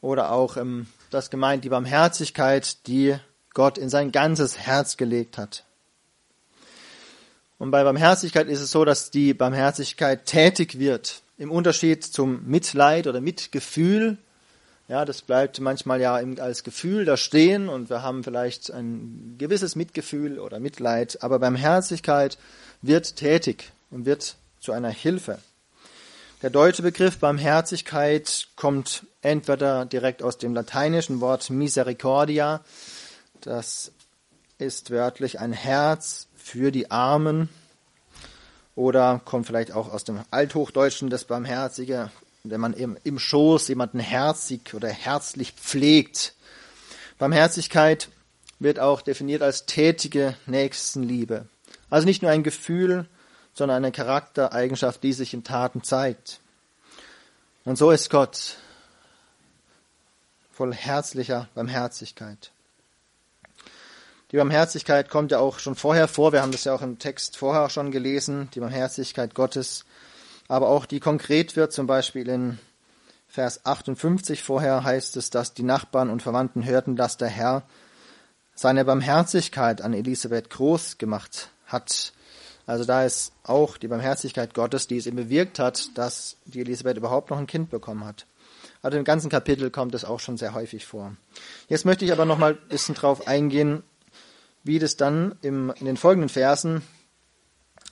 oder 0.01 0.31
auch 0.31 0.55
ähm, 0.55 0.87
das 1.09 1.29
gemeint 1.29 1.63
die 1.63 1.69
Barmherzigkeit, 1.69 2.85
die 2.87 3.17
Gott 3.53 3.77
in 3.77 3.89
sein 3.89 4.11
ganzes 4.11 4.57
Herz 4.57 4.97
gelegt 4.97 5.37
hat. 5.39 5.63
Und 7.57 7.71
bei 7.71 7.83
Barmherzigkeit 7.83 8.47
ist 8.47 8.61
es 8.61 8.69
so, 8.69 8.85
dass 8.85 9.09
die 9.09 9.33
Barmherzigkeit 9.33 10.27
tätig 10.27 10.77
wird. 10.77 11.23
Im 11.39 11.51
Unterschied 11.51 12.03
zum 12.03 12.45
Mitleid 12.45 13.07
oder 13.07 13.19
Mitgefühl. 13.19 14.19
Ja, 14.89 15.03
das 15.03 15.21
bleibt 15.21 15.59
manchmal 15.59 15.99
ja 15.99 16.15
als 16.15 16.63
Gefühl 16.63 17.03
da 17.03 17.17
stehen 17.17 17.67
und 17.67 17.89
wir 17.89 18.03
haben 18.03 18.23
vielleicht 18.23 18.71
ein 18.71 19.35
gewisses 19.37 19.75
Mitgefühl 19.75 20.39
oder 20.39 20.61
Mitleid. 20.61 21.23
Aber 21.23 21.39
Barmherzigkeit 21.39 22.37
wird 22.81 23.17
tätig 23.17 23.71
und 23.91 24.05
wird 24.05 24.37
zu 24.61 24.71
einer 24.71 24.89
Hilfe. 24.89 25.39
Der 26.41 26.51
deutsche 26.51 26.83
Begriff 26.83 27.17
Barmherzigkeit 27.17 28.47
kommt 28.55 29.05
entweder 29.21 29.85
direkt 29.85 30.23
aus 30.23 30.37
dem 30.37 30.53
lateinischen 30.53 31.19
Wort 31.19 31.49
Misericordia, 31.49 32.61
das 33.41 33.91
ist 34.57 34.89
wörtlich 34.91 35.39
ein 35.39 35.51
Herz 35.51 36.27
für 36.35 36.71
die 36.71 36.91
Armen, 36.91 37.49
oder 38.75 39.19
kommt 39.25 39.47
vielleicht 39.47 39.71
auch 39.71 39.91
aus 39.91 40.03
dem 40.03 40.21
Althochdeutschen 40.29 41.09
das 41.09 41.25
Barmherzige, 41.25 42.11
wenn 42.49 42.61
man 42.61 42.73
im, 42.73 42.97
im 43.03 43.19
Schoß 43.19 43.67
jemanden 43.67 43.99
herzig 43.99 44.73
oder 44.73 44.89
herzlich 44.89 45.53
pflegt. 45.53 46.33
Barmherzigkeit 47.17 48.09
wird 48.59 48.79
auch 48.79 49.01
definiert 49.01 49.41
als 49.41 49.65
tätige 49.65 50.35
Nächstenliebe. 50.45 51.47
Also 51.89 52.05
nicht 52.05 52.21
nur 52.21 52.31
ein 52.31 52.43
Gefühl, 52.43 53.07
sondern 53.53 53.77
eine 53.77 53.91
Charaktereigenschaft, 53.91 55.03
die 55.03 55.13
sich 55.13 55.33
in 55.33 55.43
Taten 55.43 55.83
zeigt. 55.83 56.39
Und 57.65 57.77
so 57.77 57.91
ist 57.91 58.09
Gott 58.09 58.57
voll 60.51 60.73
herzlicher 60.73 61.49
Barmherzigkeit. 61.53 62.51
Die 64.31 64.37
Barmherzigkeit 64.37 65.09
kommt 65.09 65.31
ja 65.31 65.39
auch 65.39 65.59
schon 65.59 65.75
vorher 65.75 66.07
vor. 66.07 66.33
Wir 66.33 66.41
haben 66.41 66.51
das 66.51 66.65
ja 66.65 66.73
auch 66.73 66.81
im 66.81 66.99
Text 66.99 67.37
vorher 67.37 67.69
schon 67.69 67.91
gelesen, 67.91 68.49
die 68.53 68.59
Barmherzigkeit 68.59 69.35
Gottes. 69.35 69.85
Aber 70.47 70.69
auch 70.69 70.85
die 70.85 70.99
konkret 70.99 71.55
wird, 71.55 71.73
zum 71.73 71.87
Beispiel 71.87 72.27
in 72.29 72.59
Vers 73.27 73.65
58 73.65 74.41
vorher 74.41 74.83
heißt 74.83 75.17
es, 75.17 75.29
dass 75.29 75.53
die 75.53 75.63
Nachbarn 75.63 76.09
und 76.09 76.21
Verwandten 76.21 76.65
hörten, 76.65 76.95
dass 76.95 77.17
der 77.17 77.27
Herr 77.27 77.63
seine 78.55 78.85
Barmherzigkeit 78.85 79.81
an 79.81 79.93
Elisabeth 79.93 80.49
groß 80.49 80.97
gemacht 80.97 81.49
hat. 81.67 82.13
Also 82.65 82.83
da 82.83 83.05
ist 83.05 83.31
auch 83.43 83.77
die 83.77 83.87
Barmherzigkeit 83.87 84.53
Gottes, 84.53 84.87
die 84.87 84.97
es 84.97 85.05
ihm 85.05 85.15
bewirkt 85.15 85.59
hat, 85.59 85.97
dass 85.97 86.37
die 86.45 86.61
Elisabeth 86.61 86.97
überhaupt 86.97 87.29
noch 87.29 87.37
ein 87.37 87.47
Kind 87.47 87.69
bekommen 87.69 88.05
hat. 88.05 88.25
Also 88.81 88.97
im 88.97 89.03
ganzen 89.03 89.29
Kapitel 89.29 89.69
kommt 89.69 89.93
es 89.95 90.05
auch 90.05 90.19
schon 90.19 90.37
sehr 90.37 90.53
häufig 90.53 90.85
vor. 90.85 91.15
Jetzt 91.67 91.85
möchte 91.85 92.05
ich 92.05 92.11
aber 92.11 92.25
noch 92.25 92.37
mal 92.37 92.53
ein 92.53 92.69
bisschen 92.69 92.95
drauf 92.95 93.27
eingehen, 93.27 93.83
wie 94.63 94.79
das 94.79 94.97
dann 94.97 95.35
im, 95.41 95.71
in 95.79 95.85
den 95.85 95.97
folgenden 95.97 96.29
Versen 96.29 96.81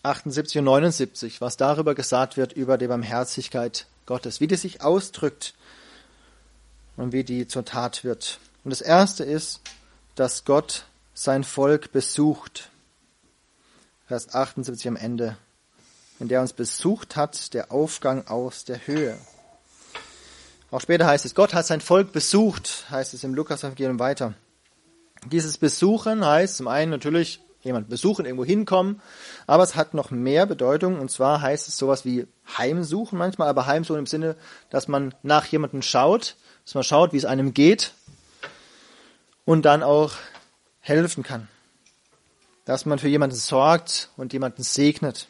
78 0.05 0.59
und 0.59 0.65
79, 0.65 1.41
was 1.41 1.57
darüber 1.57 1.95
gesagt 1.95 2.37
wird, 2.37 2.53
über 2.53 2.77
die 2.77 2.87
Barmherzigkeit 2.87 3.87
Gottes, 4.05 4.39
wie 4.39 4.47
die 4.47 4.55
sich 4.55 4.81
ausdrückt 4.81 5.53
und 6.97 7.11
wie 7.11 7.23
die 7.23 7.47
zur 7.47 7.65
Tat 7.65 8.03
wird. 8.03 8.39
Und 8.63 8.71
das 8.71 8.81
erste 8.81 9.23
ist, 9.23 9.61
dass 10.15 10.45
Gott 10.45 10.85
sein 11.13 11.43
Volk 11.43 11.91
besucht. 11.91 12.69
Vers 14.07 14.33
78 14.33 14.87
am 14.87 14.95
Ende. 14.95 15.37
Wenn 16.19 16.27
der 16.27 16.41
uns 16.41 16.53
besucht 16.53 17.15
hat, 17.15 17.53
der 17.53 17.71
Aufgang 17.71 18.27
aus 18.27 18.63
der 18.63 18.87
Höhe. 18.87 19.17
Auch 20.71 20.81
später 20.81 21.05
heißt 21.05 21.25
es, 21.25 21.35
Gott 21.35 21.53
hat 21.53 21.65
sein 21.65 21.81
Volk 21.81 22.11
besucht, 22.11 22.85
heißt 22.89 23.13
es 23.13 23.23
im 23.23 23.33
Lukas-Evangelium 23.33 23.99
weiter. 23.99 24.33
Dieses 25.25 25.57
Besuchen 25.57 26.25
heißt 26.25 26.57
zum 26.57 26.67
einen 26.67 26.91
natürlich 26.91 27.41
jemand 27.65 27.89
besuchen, 27.89 28.25
irgendwo 28.25 28.45
hinkommen, 28.45 29.01
aber 29.47 29.63
es 29.63 29.75
hat 29.75 29.93
noch 29.93 30.11
mehr 30.11 30.45
Bedeutung 30.45 30.99
und 30.99 31.11
zwar 31.11 31.41
heißt 31.41 31.67
es 31.67 31.77
sowas 31.77 32.05
wie 32.05 32.27
Heimsuchen 32.57 33.17
manchmal, 33.17 33.47
aber 33.47 33.65
Heimsuchen 33.65 33.99
im 33.99 34.05
Sinne, 34.05 34.35
dass 34.69 34.87
man 34.87 35.13
nach 35.23 35.45
jemandem 35.45 35.81
schaut, 35.81 36.35
dass 36.63 36.75
man 36.75 36.83
schaut, 36.83 37.11
wie 37.11 37.17
es 37.17 37.25
einem 37.25 37.53
geht 37.53 37.93
und 39.45 39.65
dann 39.65 39.83
auch 39.83 40.13
helfen 40.79 41.23
kann. 41.23 41.47
Dass 42.65 42.85
man 42.85 42.99
für 42.99 43.07
jemanden 43.07 43.35
sorgt 43.35 44.09
und 44.17 44.33
jemanden 44.33 44.63
segnet. 44.63 45.27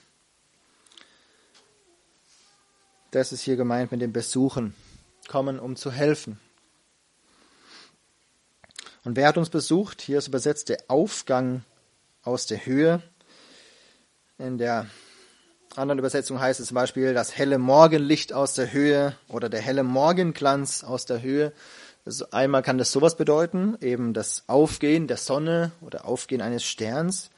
Das 3.11 3.31
ist 3.31 3.41
hier 3.41 3.55
gemeint 3.55 3.91
mit 3.91 4.01
dem 4.01 4.13
Besuchen. 4.13 4.73
Kommen, 5.27 5.59
um 5.59 5.75
zu 5.75 5.91
helfen. 5.91 6.39
Und 9.03 9.15
wer 9.15 9.27
hat 9.27 9.37
uns 9.37 9.49
besucht? 9.49 10.01
Hier 10.01 10.17
ist 10.17 10.27
übersetzt 10.27 10.69
der 10.69 10.79
Aufgang 10.87 11.63
aus 12.25 12.47
der 12.47 12.65
Höhe. 12.65 13.01
In 14.37 14.57
der 14.57 14.87
anderen 15.75 15.99
Übersetzung 15.99 16.39
heißt 16.39 16.59
es 16.59 16.67
zum 16.67 16.75
Beispiel 16.75 17.13
das 17.13 17.37
helle 17.37 17.57
Morgenlicht 17.57 18.33
aus 18.33 18.53
der 18.53 18.73
Höhe 18.73 19.15
oder 19.29 19.49
der 19.49 19.61
helle 19.61 19.83
Morgenglanz 19.83 20.83
aus 20.83 21.05
der 21.05 21.21
Höhe. 21.21 21.53
Also 22.05 22.25
einmal 22.31 22.61
kann 22.61 22.77
das 22.77 22.91
sowas 22.91 23.17
bedeuten, 23.17 23.77
eben 23.81 24.13
das 24.13 24.43
Aufgehen 24.47 25.07
der 25.07 25.17
Sonne 25.17 25.71
oder 25.81 26.05
Aufgehen 26.05 26.41
eines 26.41 26.63
Sterns. 26.63 27.29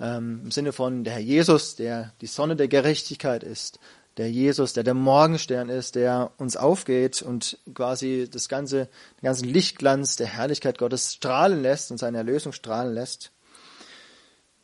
Ähm, 0.00 0.42
Im 0.44 0.50
Sinne 0.50 0.72
von 0.72 1.04
der 1.04 1.14
Herr 1.14 1.20
Jesus, 1.20 1.76
der 1.76 2.12
die 2.20 2.26
Sonne 2.26 2.56
der 2.56 2.68
Gerechtigkeit 2.68 3.42
ist. 3.42 3.78
Der 4.16 4.30
Jesus, 4.30 4.72
der 4.72 4.82
der 4.82 4.94
Morgenstern 4.94 5.68
ist, 5.68 5.94
der 5.94 6.32
uns 6.38 6.56
aufgeht 6.56 7.22
und 7.22 7.58
quasi 7.72 8.28
das 8.30 8.48
ganze, 8.48 8.88
den 9.20 9.26
ganzen 9.26 9.48
Lichtglanz 9.48 10.16
der 10.16 10.26
Herrlichkeit 10.26 10.76
Gottes 10.76 11.14
strahlen 11.14 11.62
lässt 11.62 11.92
und 11.92 11.98
seine 11.98 12.18
Erlösung 12.18 12.52
strahlen 12.52 12.94
lässt. 12.94 13.30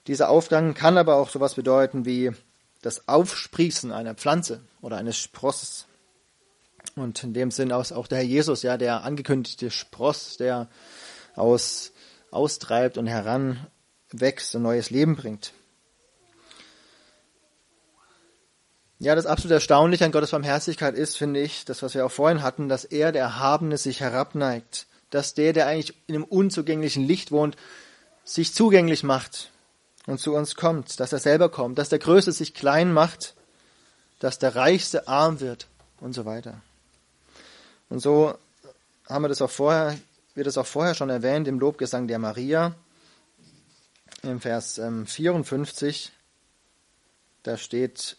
Dieser 0.07 0.29
Aufgang 0.29 0.75
kann 0.75 0.99
aber 0.99 1.17
auch 1.17 1.31
sowas 1.31 1.55
bedeuten 1.55 2.05
wie 2.05 2.33
das 2.83 3.09
Aufsprießen 3.09 3.91
einer 3.91 4.15
Pflanze 4.15 4.61
oder 4.83 4.99
eines 4.99 5.17
Sprosses. 5.17 5.87
Und 6.95 7.25
in 7.25 7.33
dem 7.33 7.51
Sinn 7.51 7.73
auch 7.73 8.07
der 8.07 8.19
Herr 8.19 8.25
Jesus, 8.25 8.63
ja, 8.63 8.77
der 8.77 9.05
angekündigte 9.05 9.71
Spross, 9.71 10.37
der 10.37 10.69
aus, 11.35 11.93
austreibt 12.31 12.99
und 12.99 13.07
heranwächst 13.07 14.55
und 14.55 14.63
neues 14.63 14.91
Leben 14.91 15.17
bringt. 15.17 15.55
Ja, 18.99 19.15
das 19.15 19.27
absolut 19.27 19.53
Erstaunliche 19.53 20.05
an 20.05 20.13
Gottes 20.13 20.31
Barmherzigkeit 20.31 20.95
ist, 20.95 21.17
finde 21.17 21.41
ich, 21.41 21.65
das, 21.65 21.83
was 21.83 21.95
wir 21.95 22.05
auch 22.05 22.13
vorhin 22.13 22.43
hatten, 22.43 22.69
dass 22.69 22.85
er, 22.85 23.11
der 23.11 23.23
Erhabene, 23.23 23.79
sich 23.79 24.01
herabneigt. 24.01 24.87
Dass 25.09 25.35
der, 25.35 25.53
der 25.53 25.67
eigentlich 25.67 25.95
in 26.07 26.15
einem 26.15 26.25
unzugänglichen 26.25 27.05
Licht 27.05 27.33
wohnt, 27.33 27.57
sich 28.25 28.53
zugänglich 28.53 29.03
macht 29.03 29.51
und 30.07 30.21
zu 30.21 30.35
uns 30.35 30.55
kommt, 30.55 31.01
dass 31.01 31.13
er 31.13 31.19
selber 31.19 31.49
kommt, 31.49 31.79
dass 31.79 31.89
der 31.89 31.99
Größte 31.99 32.33
sich 32.33 32.55
klein 32.55 32.93
macht, 32.93 33.35
dass 34.19 34.39
der 34.39 34.55
Reichste 34.57 35.09
arm 35.09 35.41
wird 35.41 35.67
und 36.01 36.13
so 36.13 36.25
weiter. 36.25 36.61
Und 37.89 38.01
so 38.01 38.37
haben 39.09 39.25
wir 39.25 39.29
das 39.29 39.43
auch 39.43 39.51
vorher, 39.51 39.99
wird 40.35 40.47
es 40.47 40.59
auch 40.59 40.67
vorher 40.67 40.95
schon 40.95 41.11
erwähnt 41.11 41.49
im 41.49 41.59
Lobgesang 41.59 42.09
der 42.09 42.19
Maria, 42.19 42.75
im 44.23 44.41
Vers 44.41 44.81
54, 45.05 46.07
ähm, 46.07 46.13
da 47.43 47.59
steht, 47.59 48.17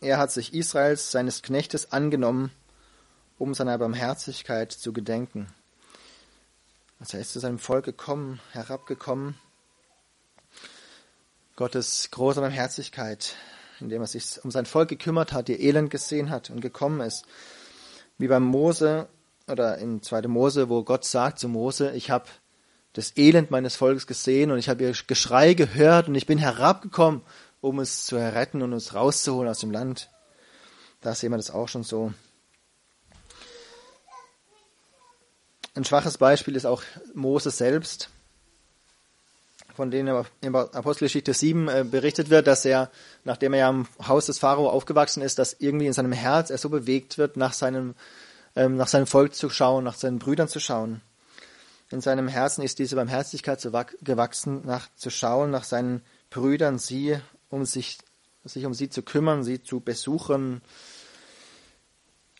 er 0.00 0.16
hat 0.16 0.32
sich 0.32 0.54
Israels, 0.54 1.12
seines 1.12 1.42
Knechtes, 1.42 1.92
angenommen, 1.92 2.50
um 3.38 3.52
seiner 3.52 3.76
Barmherzigkeit 3.76 4.72
zu 4.72 4.94
gedenken. 4.94 5.52
Also 6.98 7.18
er 7.18 7.20
ist 7.20 7.32
zu 7.32 7.40
seinem 7.40 7.58
Volk 7.58 7.84
gekommen, 7.84 8.40
herabgekommen, 8.52 9.38
Gottes 11.62 12.10
große 12.10 12.40
Barmherzigkeit, 12.40 13.36
indem 13.78 14.02
er 14.02 14.08
sich 14.08 14.44
um 14.44 14.50
sein 14.50 14.66
Volk 14.66 14.88
gekümmert 14.88 15.32
hat, 15.32 15.48
ihr 15.48 15.60
Elend 15.60 15.90
gesehen 15.90 16.28
hat 16.28 16.50
und 16.50 16.60
gekommen 16.60 17.00
ist. 17.00 17.24
Wie 18.18 18.26
beim 18.26 18.42
Mose 18.42 19.06
oder 19.46 19.78
in 19.78 20.02
2. 20.02 20.22
Mose, 20.22 20.68
wo 20.68 20.82
Gott 20.82 21.04
sagt 21.04 21.38
zu 21.38 21.48
Mose, 21.48 21.92
ich 21.92 22.10
habe 22.10 22.24
das 22.94 23.16
Elend 23.16 23.52
meines 23.52 23.76
Volkes 23.76 24.08
gesehen 24.08 24.50
und 24.50 24.58
ich 24.58 24.68
habe 24.68 24.82
ihr 24.82 24.92
Geschrei 25.06 25.54
gehört 25.54 26.08
und 26.08 26.16
ich 26.16 26.26
bin 26.26 26.36
herabgekommen, 26.36 27.20
um 27.60 27.78
es 27.78 28.06
zu 28.06 28.16
erretten 28.16 28.60
und 28.62 28.72
uns 28.72 28.94
rauszuholen 28.94 29.48
aus 29.48 29.60
dem 29.60 29.70
Land. 29.70 30.10
Da 31.00 31.14
sehen 31.14 31.30
wir 31.30 31.36
das 31.36 31.52
auch 31.52 31.68
schon 31.68 31.84
so. 31.84 32.12
Ein 35.76 35.84
schwaches 35.84 36.18
Beispiel 36.18 36.56
ist 36.56 36.66
auch 36.66 36.82
Mose 37.14 37.52
selbst 37.52 38.10
von 39.74 39.90
denen 39.90 40.24
in 40.40 40.54
Apostelgeschichte 40.54 41.34
7 41.34 41.68
äh, 41.68 41.84
berichtet 41.88 42.30
wird, 42.30 42.46
dass 42.46 42.64
er, 42.64 42.90
nachdem 43.24 43.54
er 43.54 43.60
ja 43.60 43.70
im 43.70 43.86
Haus 44.06 44.26
des 44.26 44.38
Pharao 44.38 44.68
aufgewachsen 44.68 45.22
ist, 45.22 45.38
dass 45.38 45.56
irgendwie 45.58 45.86
in 45.86 45.92
seinem 45.92 46.12
Herz 46.12 46.50
er 46.50 46.58
so 46.58 46.68
bewegt 46.68 47.18
wird, 47.18 47.36
nach 47.36 47.52
seinem, 47.52 47.94
ähm, 48.54 48.76
nach 48.76 48.88
seinem 48.88 49.06
Volk 49.06 49.34
zu 49.34 49.48
schauen, 49.48 49.84
nach 49.84 49.94
seinen 49.94 50.18
Brüdern 50.18 50.48
zu 50.48 50.60
schauen. 50.60 51.00
In 51.90 52.00
seinem 52.00 52.28
Herzen 52.28 52.62
ist 52.62 52.78
diese 52.78 52.96
Barmherzigkeit 52.96 53.60
so 53.60 53.70
gewachsen, 54.02 54.62
nach, 54.64 54.88
zu 54.96 55.10
schauen 55.10 55.50
nach 55.50 55.64
seinen 55.64 56.02
Brüdern, 56.30 56.78
sie, 56.78 57.18
um 57.50 57.64
sich, 57.64 57.98
sich 58.44 58.64
um 58.64 58.74
sie 58.74 58.88
zu 58.88 59.02
kümmern, 59.02 59.44
sie 59.44 59.62
zu 59.62 59.80
besuchen. 59.80 60.62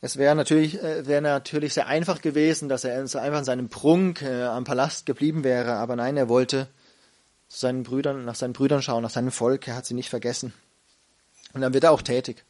Es 0.00 0.16
wäre 0.16 0.34
natürlich, 0.34 0.82
äh, 0.82 1.06
wäre 1.06 1.22
natürlich 1.22 1.74
sehr 1.74 1.86
einfach 1.86 2.20
gewesen, 2.22 2.68
dass 2.68 2.84
er 2.84 2.98
einfach 2.98 3.38
in 3.38 3.44
seinem 3.44 3.68
Prunk 3.68 4.22
äh, 4.22 4.44
am 4.44 4.64
Palast 4.64 5.06
geblieben 5.06 5.44
wäre, 5.44 5.74
aber 5.74 5.96
nein, 5.96 6.16
er 6.16 6.28
wollte 6.28 6.68
zu 7.52 7.58
seinen 7.58 7.82
Brüdern, 7.82 8.24
nach 8.24 8.34
seinen 8.34 8.54
Brüdern 8.54 8.80
schauen, 8.80 9.02
nach 9.02 9.10
seinem 9.10 9.30
Volk, 9.30 9.68
er 9.68 9.76
hat 9.76 9.84
sie 9.84 9.92
nicht 9.92 10.08
vergessen. 10.08 10.54
Und 11.52 11.60
dann 11.60 11.74
wird 11.74 11.84
er 11.84 11.92
auch 11.92 12.00
tätig. 12.00 12.44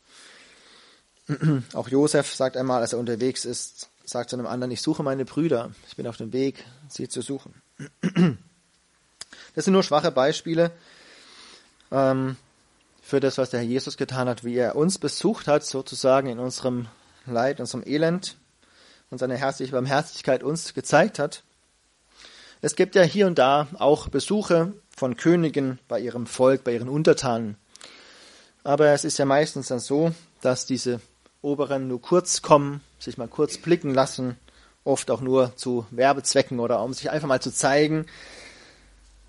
Auch 1.72 1.88
Josef 1.88 2.34
sagt 2.34 2.56
einmal, 2.56 2.82
als 2.82 2.92
er 2.92 3.00
unterwegs 3.00 3.44
ist, 3.44 3.88
sagt 4.04 4.30
zu 4.30 4.36
einem 4.36 4.46
anderen, 4.46 4.70
ich 4.70 4.80
suche 4.80 5.02
meine 5.02 5.24
Brüder, 5.24 5.72
ich 5.88 5.96
bin 5.96 6.06
auf 6.06 6.16
dem 6.16 6.32
Weg, 6.32 6.64
sie 6.88 7.08
zu 7.08 7.20
suchen. 7.20 7.60
Das 9.54 9.66
sind 9.66 9.74
nur 9.74 9.82
schwache 9.82 10.10
Beispiele 10.10 10.70
ähm, 11.90 12.36
für 13.02 13.20
das, 13.20 13.36
was 13.36 13.50
der 13.50 13.60
Herr 13.60 13.66
Jesus 13.66 13.98
getan 13.98 14.26
hat, 14.26 14.44
wie 14.44 14.56
er 14.56 14.76
uns 14.76 14.98
besucht 14.98 15.46
hat, 15.46 15.62
sozusagen 15.64 16.28
in 16.28 16.38
unserem 16.38 16.86
Leid, 17.26 17.60
unserem 17.60 17.82
Elend 17.86 18.36
und 19.10 19.18
seine 19.18 19.36
herzliche 19.36 19.72
Barmherzigkeit 19.72 20.42
uns 20.42 20.72
gezeigt 20.72 21.18
hat. 21.18 21.42
Es 22.62 22.76
gibt 22.76 22.94
ja 22.94 23.02
hier 23.02 23.26
und 23.26 23.38
da 23.38 23.68
auch 23.78 24.08
Besuche 24.08 24.72
von 24.96 25.16
Königen 25.16 25.78
bei 25.88 26.00
ihrem 26.00 26.26
Volk, 26.26 26.64
bei 26.64 26.72
ihren 26.72 26.88
Untertanen. 26.88 27.56
Aber 28.64 28.88
es 28.88 29.04
ist 29.04 29.18
ja 29.18 29.24
meistens 29.24 29.68
dann 29.68 29.80
so, 29.80 30.12
dass 30.40 30.66
diese 30.66 31.00
Oberen 31.40 31.88
nur 31.88 32.00
kurz 32.00 32.42
kommen, 32.42 32.80
sich 32.98 33.18
mal 33.18 33.28
kurz 33.28 33.58
blicken 33.58 33.92
lassen, 33.92 34.36
oft 34.84 35.10
auch 35.10 35.20
nur 35.20 35.56
zu 35.56 35.86
Werbezwecken 35.90 36.60
oder 36.60 36.82
um 36.82 36.92
sich 36.92 37.10
einfach 37.10 37.28
mal 37.28 37.42
zu 37.42 37.52
zeigen, 37.52 38.06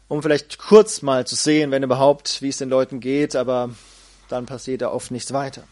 um 0.07 0.21
vielleicht 0.21 0.59
kurz 0.59 1.01
mal 1.01 1.25
zu 1.25 1.35
sehen, 1.35 1.71
wenn 1.71 1.83
überhaupt, 1.83 2.41
wie 2.41 2.49
es 2.49 2.57
den 2.57 2.69
Leuten 2.69 2.99
geht, 2.99 3.35
aber 3.35 3.71
dann 4.29 4.45
passiert 4.45 4.81
da 4.81 4.91
oft 4.91 5.11
nichts 5.11 5.33
weiter. 5.33 5.63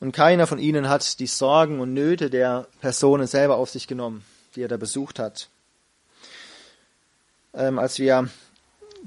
Und 0.00 0.12
keiner 0.12 0.46
von 0.46 0.58
ihnen 0.58 0.88
hat 0.88 1.20
die 1.20 1.26
Sorgen 1.26 1.80
und 1.80 1.92
Nöte 1.92 2.30
der 2.30 2.66
Personen 2.80 3.26
selber 3.26 3.56
auf 3.56 3.70
sich 3.70 3.86
genommen, 3.86 4.24
die 4.56 4.62
er 4.62 4.68
da 4.68 4.78
besucht 4.78 5.18
hat. 5.18 5.48
Ähm, 7.52 7.78
als 7.78 7.98
wir 7.98 8.28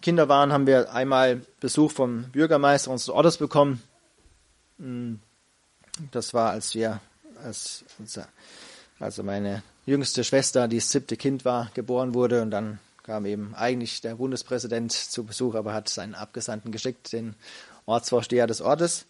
Kinder 0.02 0.28
waren, 0.28 0.52
haben 0.52 0.68
wir 0.68 0.94
einmal 0.94 1.42
Besuch 1.60 1.92
vom 1.92 2.24
Bürgermeister 2.32 2.92
unseres 2.92 3.10
Ortes 3.10 3.38
bekommen. 3.38 3.82
Hm, 4.80 5.20
das 6.12 6.34
war, 6.34 6.52
als 6.52 6.74
wir, 6.76 7.00
als, 7.44 7.86
also 9.00 9.24
meine 9.24 9.64
jüngste 9.86 10.24
Schwester, 10.24 10.68
die 10.68 10.78
das 10.78 10.90
siebte 10.90 11.16
Kind 11.16 11.46
war, 11.46 11.70
geboren 11.74 12.14
wurde 12.14 12.42
und 12.42 12.52
dann 12.52 12.80
kam 13.04 13.26
eben 13.26 13.54
eigentlich 13.56 14.02
der 14.02 14.16
Bundespräsident 14.16 14.92
zu 14.92 15.26
Besuch, 15.26 15.56
aber 15.56 15.74
hat 15.74 15.90
seinen 15.90 16.16
Abgesandten 16.16 16.72
geschickt, 16.72 17.12
den 17.12 17.36
Ortsvorsteher 17.86 18.48
des 18.48 18.62
Ortes. 18.62 19.06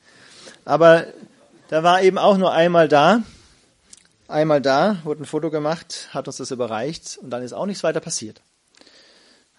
Aber 0.65 1.05
da 1.69 1.83
war 1.83 2.01
eben 2.01 2.17
auch 2.17 2.37
nur 2.37 2.51
einmal 2.51 2.87
da, 2.87 3.23
einmal 4.27 4.61
da, 4.61 4.97
wurde 5.03 5.23
ein 5.23 5.27
Foto 5.27 5.51
gemacht, 5.51 6.09
hat 6.11 6.27
uns 6.27 6.37
das 6.37 6.51
überreicht 6.51 7.17
und 7.21 7.29
dann 7.29 7.43
ist 7.43 7.53
auch 7.53 7.65
nichts 7.65 7.83
weiter 7.83 7.99
passiert 7.99 8.41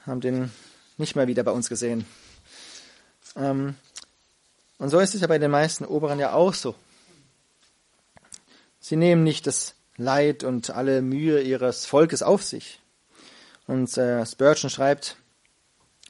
haben 0.06 0.20
den 0.20 0.50
nicht 0.96 1.16
mehr 1.16 1.26
wieder 1.26 1.42
bei 1.42 1.50
uns 1.50 1.68
gesehen. 1.68 2.06
Ähm, 3.37 3.75
und 4.78 4.90
so 4.90 5.00
ist 5.00 5.14
es 5.14 5.20
ja 5.20 5.26
bei 5.26 5.38
den 5.38 5.50
meisten 5.50 5.84
Oberen 5.84 6.18
ja 6.18 6.32
auch 6.32 6.54
so. 6.54 6.75
Sie 8.80 8.96
nehmen 8.96 9.25
nicht 9.25 9.46
das 9.46 9.75
Leid 9.96 10.44
und 10.44 10.70
alle 10.70 11.00
Mühe 11.02 11.40
ihres 11.40 11.87
Volkes 11.87 12.23
auf 12.23 12.42
sich. 12.42 12.80
Und 13.66 13.96
äh, 13.96 14.26
Spurgeon 14.26 14.70
schreibt 14.70 15.16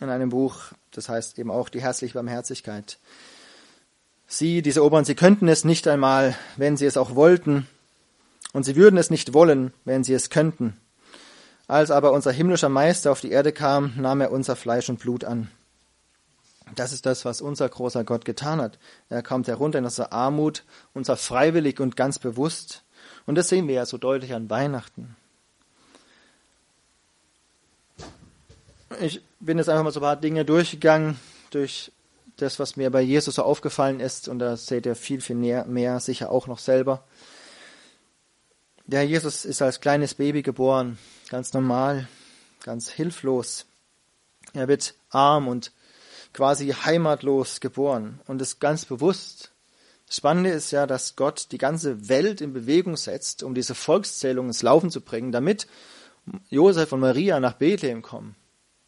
in 0.00 0.08
einem 0.08 0.30
Buch, 0.30 0.72
das 0.90 1.08
heißt 1.08 1.38
eben 1.38 1.50
auch 1.50 1.68
die 1.68 1.82
herzliche 1.82 2.14
Barmherzigkeit. 2.14 2.98
Sie, 4.26 4.62
diese 4.62 4.82
Oberen, 4.82 5.04
sie 5.04 5.14
könnten 5.14 5.48
es 5.48 5.64
nicht 5.64 5.86
einmal, 5.86 6.36
wenn 6.56 6.76
sie 6.76 6.86
es 6.86 6.96
auch 6.96 7.14
wollten, 7.14 7.68
und 8.52 8.62
sie 8.62 8.76
würden 8.76 8.96
es 8.96 9.10
nicht 9.10 9.34
wollen, 9.34 9.72
wenn 9.84 10.04
sie 10.04 10.14
es 10.14 10.30
könnten. 10.30 10.76
Als 11.66 11.90
aber 11.90 12.12
unser 12.12 12.32
himmlischer 12.32 12.68
Meister 12.68 13.10
auf 13.10 13.20
die 13.20 13.30
Erde 13.30 13.52
kam, 13.52 13.94
nahm 13.96 14.20
er 14.20 14.32
unser 14.32 14.56
Fleisch 14.56 14.88
und 14.88 15.00
Blut 15.00 15.24
an. 15.24 15.50
Das 16.74 16.92
ist 16.92 17.06
das, 17.06 17.24
was 17.24 17.40
unser 17.40 17.68
großer 17.68 18.04
Gott 18.04 18.24
getan 18.24 18.60
hat. 18.60 18.78
Er 19.08 19.22
kommt 19.22 19.48
herunter 19.48 19.78
in 19.78 19.84
unsere 19.84 20.12
Armut, 20.12 20.64
unser 20.92 21.16
freiwillig 21.16 21.80
und 21.80 21.96
ganz 21.96 22.18
bewusst. 22.18 22.82
Und 23.26 23.36
das 23.36 23.48
sehen 23.48 23.68
wir 23.68 23.74
ja 23.74 23.86
so 23.86 23.96
deutlich 23.96 24.34
an 24.34 24.50
Weihnachten. 24.50 25.16
Ich 29.00 29.22
bin 29.40 29.58
jetzt 29.58 29.68
einfach 29.68 29.84
mal 29.84 29.92
so 29.92 30.00
ein 30.00 30.04
paar 30.04 30.16
Dinge 30.16 30.44
durchgegangen, 30.44 31.18
durch 31.50 31.92
das, 32.36 32.58
was 32.58 32.76
mir 32.76 32.90
bei 32.90 33.00
Jesus 33.00 33.36
so 33.36 33.42
aufgefallen 33.42 34.00
ist, 34.00 34.28
und 34.28 34.38
da 34.38 34.56
seht 34.56 34.86
ihr 34.86 34.96
viel, 34.96 35.20
viel 35.20 35.36
mehr, 35.36 35.64
mehr 35.64 36.00
sicher 36.00 36.30
auch 36.30 36.46
noch 36.46 36.58
selber. 36.58 37.04
Der 38.86 39.02
Jesus 39.02 39.46
ist 39.46 39.62
als 39.62 39.80
kleines 39.80 40.14
Baby 40.14 40.42
geboren, 40.42 40.98
ganz 41.30 41.54
normal, 41.54 42.06
ganz 42.62 42.90
hilflos. 42.90 43.64
Er 44.52 44.68
wird 44.68 44.94
arm 45.08 45.48
und 45.48 45.72
quasi 46.34 46.68
heimatlos 46.68 47.60
geboren 47.60 48.20
und 48.26 48.42
ist 48.42 48.60
ganz 48.60 48.84
bewusst. 48.84 49.52
Das 50.06 50.16
Spannende 50.16 50.50
ist 50.50 50.70
ja, 50.70 50.86
dass 50.86 51.16
Gott 51.16 51.46
die 51.50 51.58
ganze 51.58 52.10
Welt 52.10 52.42
in 52.42 52.52
Bewegung 52.52 52.98
setzt, 52.98 53.42
um 53.42 53.54
diese 53.54 53.74
Volkszählung 53.74 54.48
ins 54.48 54.62
Laufen 54.62 54.90
zu 54.90 55.00
bringen, 55.00 55.32
damit 55.32 55.66
Josef 56.50 56.92
und 56.92 57.00
Maria 57.00 57.40
nach 57.40 57.54
Bethlehem 57.54 58.02
kommen. 58.02 58.36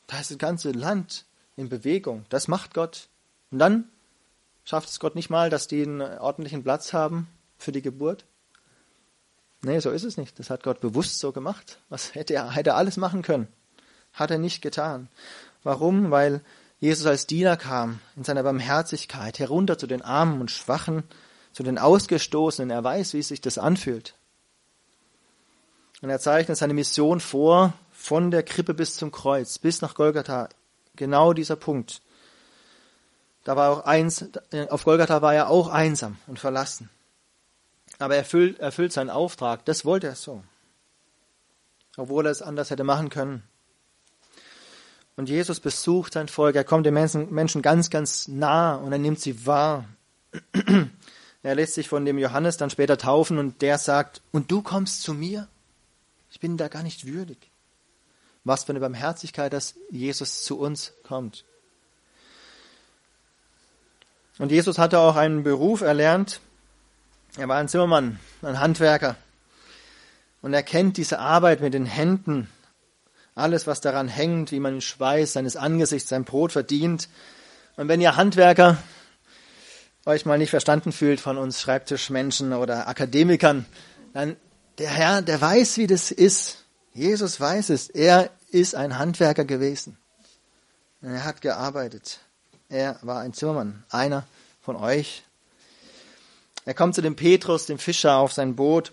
Da 0.09 0.21
ist 0.21 0.31
das 0.31 0.37
ganze 0.37 0.73
Land 0.73 1.25
in 1.57 1.71
Bewegung. 1.71 2.27
Das 2.29 2.49
macht 2.49 2.75
Gott. 2.75 3.09
Und 3.51 3.61
dann 3.61 3.89
schafft 4.65 4.91
es 4.91 5.01
Gott 5.01 5.15
nicht 5.15 5.31
mal, 5.31 5.49
dass 5.49 5.69
die 5.69 5.83
einen 5.83 6.03
ordentlichen 6.03 6.63
Platz 6.63 6.93
haben 6.93 7.29
für 7.57 7.73
die 7.73 7.83
Geburt. 7.83 8.27
Nee, 9.67 9.81
so 9.81 9.91
ist 9.91 10.05
es 10.05 10.17
nicht. 10.17 10.39
Das 10.39 10.49
hat 10.49 10.63
Gott 10.63 10.81
bewusst 10.81 11.19
so 11.19 11.33
gemacht. 11.33 11.81
Was 11.89 12.15
hätte 12.15 12.35
er, 12.35 12.53
hätte 12.53 12.71
er 12.71 12.77
alles 12.77 12.97
machen 12.97 13.23
können? 13.23 13.49
Hat 14.13 14.31
er 14.31 14.39
nicht 14.39 14.63
getan. 14.63 15.09
Warum? 15.65 16.13
Weil 16.13 16.41
Jesus 16.79 17.05
als 17.05 17.27
Diener 17.27 17.57
kam, 17.57 17.99
in 18.15 18.23
seiner 18.23 18.45
Barmherzigkeit, 18.45 19.41
herunter 19.41 19.77
zu 19.77 19.89
den 19.89 20.03
Armen 20.03 20.41
und 20.41 20.53
Schwachen, 20.53 21.03
zu 21.53 21.65
den 21.65 21.79
Ausgestoßenen. 21.79 22.71
Er 22.71 22.85
weiß, 22.85 23.13
wie 23.15 23.23
sich 23.23 23.41
das 23.41 23.59
anfühlt. 23.59 24.15
Und 26.01 26.11
er 26.11 26.21
zeichnet 26.21 26.57
seine 26.57 26.75
Mission 26.75 27.19
vor, 27.19 27.73
von 27.91 28.31
der 28.31 28.45
Krippe 28.45 28.73
bis 28.73 28.95
zum 28.95 29.11
Kreuz, 29.11 29.59
bis 29.59 29.83
nach 29.83 29.97
Golgatha. 29.97 30.49
Genau 30.95 31.33
dieser 31.33 31.57
Punkt. 31.57 32.03
Da 33.43 33.57
war 33.57 33.73
auch 33.73 33.85
eins, 33.85 34.27
auf 34.69 34.85
Golgatha 34.85 35.23
war 35.23 35.35
er 35.35 35.51
auch 35.51 35.71
einsam 35.71 36.19
und 36.29 36.39
verlassen. 36.39 36.89
Aber 37.99 38.15
er 38.15 38.21
erfüllt, 38.21 38.59
erfüllt 38.59 38.93
seinen 38.93 39.11
Auftrag. 39.11 39.65
Das 39.65 39.85
wollte 39.85 40.07
er 40.07 40.15
so. 40.15 40.43
Obwohl 41.97 42.27
er 42.27 42.33
es 42.33 42.43
anders 42.43 42.71
hätte 42.71 42.85
machen 42.85 43.09
können. 43.09 43.43
Und 45.17 45.31
Jesus 45.31 45.61
besucht 45.61 46.13
sein 46.13 46.29
Volk. 46.29 46.57
Er 46.57 46.65
kommt 46.65 46.85
den 46.85 46.95
Menschen, 46.95 47.33
Menschen 47.33 47.63
ganz, 47.63 47.89
ganz 47.89 48.29
nah 48.29 48.77
und 48.77 48.93
er 48.93 48.99
nimmt 48.99 49.21
sie 49.21 49.47
wahr. 49.47 49.87
Er 51.43 51.55
lässt 51.55 51.75
sich 51.75 51.89
von 51.89 52.05
dem 52.05 52.19
Johannes 52.19 52.57
dann 52.57 52.71
später 52.71 52.99
taufen 52.99 53.39
und 53.39 53.63
der 53.63 53.79
sagt, 53.79 54.21
und 54.33 54.51
du 54.51 54.63
kommst 54.63 55.03
zu 55.03 55.15
mir? 55.15 55.49
Ich 56.31 56.41
bin 56.41 56.57
da 56.57 56.69
gar 56.69 56.83
nicht 56.83 57.07
würdig. 57.07 57.39
Was 58.43 58.65
für 58.65 58.71
eine 58.71 58.81
Barmherzigkeit, 58.81 59.53
dass 59.53 59.75
Jesus 59.91 60.43
zu 60.43 60.59
uns 60.59 60.93
kommt. 61.03 61.45
Und 64.39 64.51
Jesus 64.51 64.77
hatte 64.77 64.99
auch 64.99 65.17
einen 65.17 65.45
Beruf 65.45 65.81
erlernt. 65.81 66.41
Er 67.39 67.49
war 67.49 67.59
ein 67.59 67.69
Zimmermann, 67.69 68.19
ein 68.41 68.61
Handwerker. 68.61 69.17
Und 70.41 70.55
er 70.55 70.63
kennt 70.63 70.97
diese 70.97 71.19
Arbeit 71.19 71.61
mit 71.61 71.75
den 71.75 71.85
Händen, 71.85 72.49
alles, 73.35 73.67
was 73.67 73.83
daran 73.83 74.09
hängt, 74.09 74.53
wie 74.53 74.61
man 74.61 74.77
den 74.77 74.81
Schweiß 74.81 75.35
seines 75.35 75.57
Angesichts 75.57 76.09
sein 76.09 76.25
Brot 76.25 76.53
verdient. 76.53 77.11
Und 77.77 77.89
wenn 77.89 78.01
ihr 78.01 78.17
Handwerker 78.17 78.79
euch 80.07 80.25
mal 80.25 80.39
nicht 80.39 80.49
verstanden 80.49 80.93
fühlt 80.93 81.21
von 81.21 81.37
uns 81.37 81.61
Schreibtischmenschen 81.61 82.55
oder 82.55 82.89
Akademikern, 82.89 83.67
dann 84.15 84.37
der 84.79 84.89
Herr, 84.89 85.21
der 85.21 85.39
weiß, 85.39 85.77
wie 85.77 85.87
das 85.87 86.11
ist. 86.11 86.65
Jesus 86.95 87.39
weiß 87.39 87.69
es. 87.69 87.91
Er 87.91 88.31
ist 88.51 88.75
ein 88.75 88.99
Handwerker 88.99 89.45
gewesen. 89.45 89.99
Er 91.03 91.25
hat 91.25 91.43
gearbeitet. 91.43 92.21
Er 92.71 92.99
war 93.03 93.21
ein 93.21 93.35
Zimmermann, 93.35 93.85
einer 93.91 94.27
von 94.63 94.77
euch. 94.77 95.26
Er 96.67 96.75
kommt 96.75 96.97
zu 96.97 97.01
dem 97.01 97.15
Petrus, 97.17 97.67
dem 97.67 97.79
Fischer, 97.79 98.17
auf 98.17 98.33
sein 98.33 98.57
Boot 98.57 98.93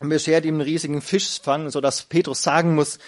und 0.00 0.08
beschert 0.08 0.44
ihm 0.44 0.54
einen 0.54 0.60
riesigen 0.62 1.02
Fischfang, 1.02 1.68
so 1.70 1.80
dass 1.80 2.04
Petrus 2.04 2.42
sagen 2.42 2.74
muss, 2.74 2.98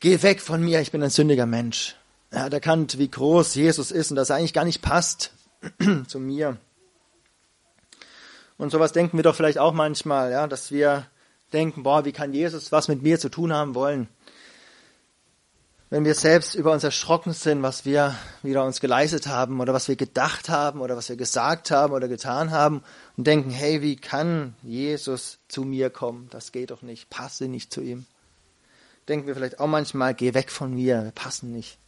geh 0.00 0.22
weg 0.22 0.40
von 0.40 0.62
mir, 0.62 0.80
ich 0.80 0.90
bin 0.90 1.02
ein 1.02 1.10
sündiger 1.10 1.46
Mensch. 1.46 1.96
Er 2.30 2.44
hat 2.44 2.54
erkannt, 2.54 2.98
wie 2.98 3.10
groß 3.10 3.54
Jesus 3.54 3.90
ist 3.90 4.10
und 4.10 4.16
dass 4.16 4.30
er 4.30 4.36
eigentlich 4.36 4.54
gar 4.54 4.64
nicht 4.64 4.80
passt 4.80 5.32
zu 6.08 6.18
mir. 6.18 6.56
Und 8.56 8.70
sowas 8.70 8.92
denken 8.92 9.18
wir 9.18 9.22
doch 9.22 9.34
vielleicht 9.34 9.58
auch 9.58 9.74
manchmal, 9.74 10.32
ja, 10.32 10.46
dass 10.46 10.70
wir 10.70 11.06
denken, 11.52 11.82
boah, 11.82 12.04
wie 12.04 12.12
kann 12.12 12.32
Jesus 12.32 12.72
was 12.72 12.88
mit 12.88 13.02
mir 13.02 13.18
zu 13.18 13.28
tun 13.28 13.52
haben 13.52 13.74
wollen? 13.74 14.08
Wenn 15.90 16.04
wir 16.04 16.14
selbst 16.14 16.54
über 16.54 16.72
uns 16.72 16.84
erschrocken 16.84 17.32
sind, 17.32 17.62
was 17.62 17.84
wir 17.84 18.16
wieder 18.42 18.64
uns 18.64 18.80
geleistet 18.80 19.26
haben 19.26 19.60
oder 19.60 19.74
was 19.74 19.88
wir 19.88 19.96
gedacht 19.96 20.48
haben 20.48 20.80
oder 20.80 20.96
was 20.96 21.08
wir 21.08 21.16
gesagt 21.16 21.70
haben 21.70 21.92
oder 21.92 22.06
getan 22.06 22.52
haben 22.52 22.82
und 23.16 23.26
denken, 23.26 23.50
hey, 23.50 23.82
wie 23.82 23.96
kann 23.96 24.54
Jesus 24.62 25.40
zu 25.48 25.64
mir 25.64 25.90
kommen? 25.90 26.28
Das 26.30 26.52
geht 26.52 26.70
doch 26.70 26.82
nicht, 26.82 27.10
passe 27.10 27.48
nicht 27.48 27.72
zu 27.72 27.80
ihm 27.80 28.06
denken 29.10 29.26
wir 29.26 29.34
vielleicht 29.34 29.58
auch 29.58 29.66
manchmal, 29.66 30.14
geh 30.14 30.34
weg 30.34 30.50
von 30.50 30.72
mir, 30.72 31.02
wir 31.02 31.10
passen 31.10 31.52
nicht. 31.52 31.78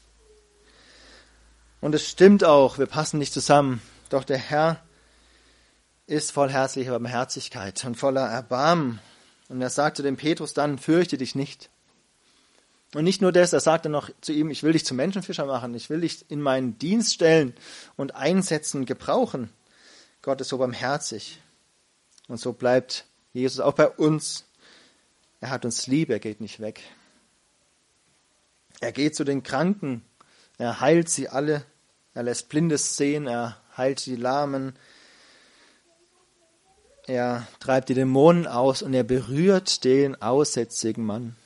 Und 1.81 1.95
es 1.95 2.09
stimmt 2.09 2.45
auch, 2.45 2.79
wir 2.79 2.87
passen 2.87 3.19
nicht 3.19 3.33
zusammen. 3.33 3.81
Doch 4.11 4.25
der 4.25 4.39
Herr 4.39 4.83
ist 6.07 6.33
voll 6.33 6.51
herzlicher 6.51 6.91
Barmherzigkeit 6.91 7.85
und 7.85 7.97
voller 7.97 8.29
Erbarmen. 8.29 9.01
Und 9.49 9.63
er 9.63 9.71
sagte 9.71 10.03
dem 10.03 10.17
Petrus 10.17 10.53
dann, 10.53 10.79
fürchte 10.79 11.17
dich 11.17 11.35
nicht. 11.35 11.71
Und 12.95 13.05
nicht 13.05 13.23
nur 13.23 13.33
das, 13.33 13.53
er 13.53 13.61
sagte 13.61 13.89
noch 13.89 14.11
zu 14.21 14.33
ihm, 14.33 14.51
ich 14.51 14.63
will 14.63 14.73
dich 14.73 14.85
zum 14.85 14.99
Menschenfischer 14.99 15.47
machen, 15.47 15.75
ich 15.75 15.89
will 15.89 16.03
dich 16.03 16.31
in 16.31 16.43
meinen 16.43 16.79
Dienst 16.79 17.15
stellen 17.15 17.55
und 17.97 18.15
einsetzen, 18.15 18.85
gebrauchen. 18.85 19.49
Gott 20.21 20.41
ist 20.41 20.49
so 20.49 20.59
barmherzig. 20.59 21.41
Und 22.29 22.39
so 22.39 22.53
bleibt 22.53 23.07
Jesus 23.33 23.61
auch 23.61 23.73
bei 23.73 23.89
uns. 23.89 24.45
Er 25.41 25.51
hat 25.51 25.65
uns 25.65 25.87
lieb, 25.87 26.11
er 26.11 26.21
geht 26.21 26.41
nicht 26.41 26.61
weg. 26.61 26.83
Er 28.81 28.93
geht 28.93 29.17
zu 29.17 29.25
den 29.25 29.43
Kranken, 29.43 30.05
er 30.59 30.81
heilt 30.81 31.09
sie 31.09 31.29
alle, 31.29 31.65
er 32.15 32.25
lässt 32.25 32.49
Blindes 32.49 32.97
sehen, 32.97 33.27
er 33.27 33.57
heilt 33.77 34.05
die 34.07 34.17
Lahmen, 34.17 34.77
er 37.07 37.47
treibt 37.59 37.89
die 37.89 37.95
Dämonen 37.95 38.47
aus 38.47 38.83
und 38.83 38.93
er 38.93 39.05
berührt 39.05 39.85
den 39.85 40.21
aussätzigen 40.21 41.05
Mann. 41.05 41.37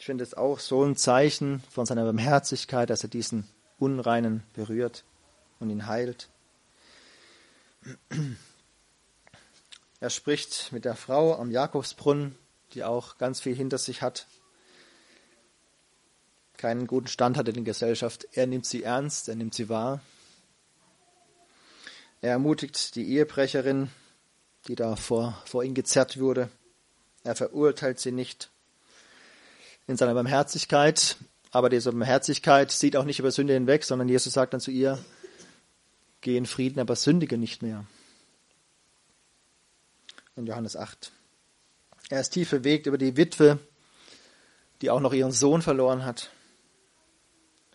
Ich 0.00 0.06
finde 0.06 0.24
es 0.24 0.32
auch 0.32 0.60
so 0.60 0.82
ein 0.82 0.96
Zeichen 0.96 1.62
von 1.70 1.84
seiner 1.84 2.04
Barmherzigkeit, 2.04 2.88
dass 2.88 3.02
er 3.02 3.10
diesen 3.10 3.46
Unreinen 3.78 4.42
berührt 4.54 5.04
und 5.58 5.68
ihn 5.68 5.86
heilt. 5.86 6.30
Er 10.00 10.08
spricht 10.08 10.72
mit 10.72 10.86
der 10.86 10.96
Frau 10.96 11.34
am 11.36 11.50
Jakobsbrunnen, 11.50 12.34
die 12.72 12.82
auch 12.82 13.18
ganz 13.18 13.42
viel 13.42 13.54
hinter 13.54 13.76
sich 13.76 14.00
hat, 14.00 14.26
keinen 16.56 16.86
guten 16.86 17.08
Stand 17.08 17.36
hat 17.36 17.48
in 17.48 17.56
der 17.56 17.64
Gesellschaft. 17.64 18.26
Er 18.32 18.46
nimmt 18.46 18.64
sie 18.64 18.82
ernst, 18.82 19.28
er 19.28 19.34
nimmt 19.34 19.52
sie 19.52 19.68
wahr. 19.68 20.00
Er 22.22 22.30
ermutigt 22.30 22.94
die 22.94 23.06
Ehebrecherin, 23.06 23.90
die 24.66 24.76
da 24.76 24.96
vor, 24.96 25.42
vor 25.44 25.62
ihn 25.62 25.74
gezerrt 25.74 26.18
wurde. 26.18 26.48
Er 27.22 27.36
verurteilt 27.36 28.00
sie 28.00 28.12
nicht 28.12 28.50
in 29.90 29.96
seiner 29.96 30.14
Barmherzigkeit, 30.14 31.16
aber 31.50 31.68
diese 31.68 31.90
Barmherzigkeit 31.90 32.70
sieht 32.70 32.96
auch 32.96 33.04
nicht 33.04 33.18
über 33.18 33.30
Sünde 33.30 33.54
hinweg, 33.54 33.84
sondern 33.84 34.08
Jesus 34.08 34.32
sagt 34.32 34.54
dann 34.54 34.60
zu 34.60 34.70
ihr, 34.70 34.98
geh 36.20 36.36
in 36.36 36.46
Frieden, 36.46 36.80
aber 36.80 36.96
sündige 36.96 37.36
nicht 37.36 37.62
mehr. 37.62 37.84
In 40.36 40.46
Johannes 40.46 40.76
8. 40.76 41.12
Er 42.08 42.20
ist 42.20 42.30
tief 42.30 42.50
bewegt 42.50 42.86
über 42.86 42.98
die 42.98 43.16
Witwe, 43.16 43.58
die 44.80 44.90
auch 44.90 45.00
noch 45.00 45.12
ihren 45.12 45.32
Sohn 45.32 45.60
verloren 45.60 46.04
hat 46.04 46.30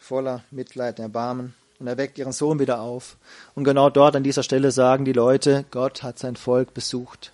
voller 0.06 0.44
Mitleid 0.52 1.00
und 1.00 1.04
Erbarmen. 1.04 1.56
Und 1.80 1.88
er 1.88 1.98
weckt 1.98 2.18
ihren 2.18 2.32
Sohn 2.32 2.60
wieder 2.60 2.80
auf. 2.80 3.18
Und 3.54 3.66
genau 3.66 3.90
dort 3.90 4.16
an 4.16 4.24
dieser 4.24 4.44
Stelle 4.44 4.72
sagen 4.72 5.04
die 5.04 5.14
Leute, 5.14 5.66
Gott 5.72 6.04
hat 6.04 6.20
sein 6.20 6.38
Volk 6.38 6.74
besucht. 6.74 7.34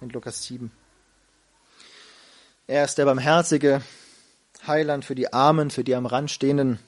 In 0.00 0.10
Lukas 0.10 0.44
7. 0.44 0.70
Er 2.66 2.84
ist 2.84 2.98
der 2.98 3.06
barmherzige 3.06 3.82
Heiland 4.66 5.04
für 5.04 5.14
die 5.14 5.32
Armen, 5.32 5.70
für 5.70 5.84
die 5.84 5.94
am 5.94 6.06
Rand 6.06 6.30
stehenden. 6.30 6.78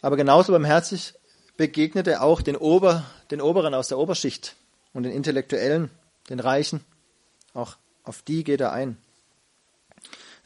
Aber 0.00 0.16
genauso 0.16 0.52
barmherzig 0.52 1.14
begegnet 1.56 2.06
er 2.06 2.22
auch 2.22 2.40
den, 2.40 2.56
Ober, 2.56 3.04
den 3.30 3.40
Oberen 3.40 3.74
aus 3.74 3.88
der 3.88 3.98
Oberschicht 3.98 4.56
und 4.92 5.02
den 5.02 5.12
Intellektuellen, 5.12 5.90
den 6.30 6.40
Reichen. 6.40 6.84
Auch 7.54 7.76
auf 8.04 8.22
die 8.22 8.44
geht 8.44 8.60
er 8.60 8.72
ein. 8.72 8.96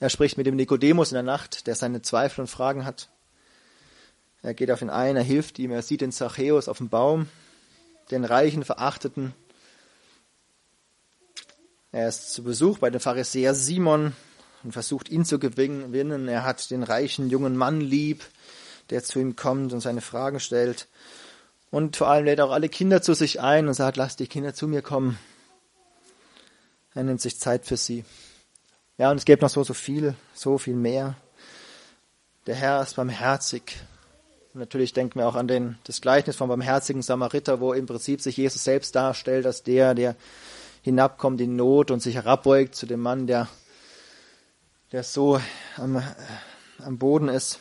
Er 0.01 0.11
spricht 0.11 0.37
mit 0.37 0.47
dem 0.47 0.57
Nikodemus 0.57 1.13
in 1.13 1.15
der 1.15 1.23
Nacht, 1.23 1.67
der 1.67 1.77
seine 1.77 2.03
Zweifel 2.03 2.41
und 2.41 2.49
Fragen 2.49 2.85
hat. 2.85 3.09
Er 4.43 4.55
geht 4.55 4.71
auf 4.71 4.83
ihn 4.83 4.91
ein, 4.91 5.17
er 5.17 5.23
hilft 5.23 5.59
ihm, 5.61 5.71
er 5.71 5.83
sieht 5.83 6.01
den 6.01 6.11
Zachäus 6.11 6.67
auf 6.67 6.79
dem 6.79 6.89
Baum, 6.89 7.29
den 8.11 8.25
reichen 8.25 8.65
Verachteten. 8.65 9.33
Er 11.93 12.09
ist 12.09 12.33
zu 12.33 12.43
Besuch 12.43 12.79
bei 12.79 12.91
dem 12.91 13.01
Pharisäer 13.01 13.55
Simon 13.55 14.17
und 14.65 14.73
versucht 14.73 15.09
ihn 15.09 15.25
zu 15.25 15.39
gewinnen. 15.39 16.29
Er 16.29 16.45
hat 16.45 16.71
den 16.71 16.83
reichen 16.83 17.31
jungen 17.31 17.57
Mann 17.57 17.81
lieb, 17.81 18.25
der 18.91 19.03
zu 19.03 19.19
ihm 19.19 19.37
kommt 19.37 19.73
und 19.73 19.81
seine 19.81 20.01
Fragen 20.01 20.41
stellt. 20.41 20.89
Und 21.71 21.97
vor 21.97 22.09
allem 22.09 22.27
lädt 22.27 22.41
auch 22.41 22.51
alle 22.51 22.69
Kinder 22.69 23.01
zu 23.01 23.15
sich 23.15 23.41
ein 23.41 23.67
und 23.67 23.75
sagt, 23.75 23.97
lasst 23.97 24.21
die 24.21 24.27
Kinder 24.27 24.55
zu 24.55 24.69
mir 24.69 24.83
kommen. 24.83 25.19
Er 26.95 27.05
nimmt 27.05 27.21
sich 27.21 27.39
Zeit 27.39 27.65
für 27.65 27.79
sie. 27.79 28.05
Ja, 28.99 29.11
und 29.11 29.17
es 29.17 29.25
gibt 29.25 29.43
noch 29.43 29.49
so, 29.49 29.65
so 29.65 29.73
viel, 29.73 30.15
so 30.35 30.59
viel 30.59 30.75
mehr. 30.75 31.17
Der 32.47 32.55
Herr 32.55 32.83
ist 32.83 32.97
barmherzig. 32.97 33.81
Und 34.53 34.61
natürlich 34.61 34.93
denken 34.93 35.19
wir 35.19 35.27
auch 35.27 35.35
an 35.35 35.49
den, 35.49 35.79
das 35.85 36.03
Gleichnis 36.03 36.37
vom 36.37 36.49
barmherzigen 36.49 37.01
Samariter, 37.01 37.61
wo 37.61 37.73
im 37.73 37.87
Prinzip 37.87 38.21
sich 38.21 38.37
Jesus 38.37 38.65
selbst 38.65 38.95
darstellt 38.95 39.47
als 39.47 39.63
der, 39.63 39.95
der 39.95 40.15
hinabkommt 40.83 41.41
in 41.41 41.57
Not 41.57 41.91
und 41.91 42.03
sich 42.03 42.17
herabbeugt 42.17 42.75
zu 42.75 42.85
dem 42.85 43.01
Mann, 43.01 43.27
der, 43.27 43.49
der 44.93 45.03
so 45.03 45.41
am, 45.77 46.03
am 46.79 46.99
Boden 46.99 47.29
ist, 47.29 47.59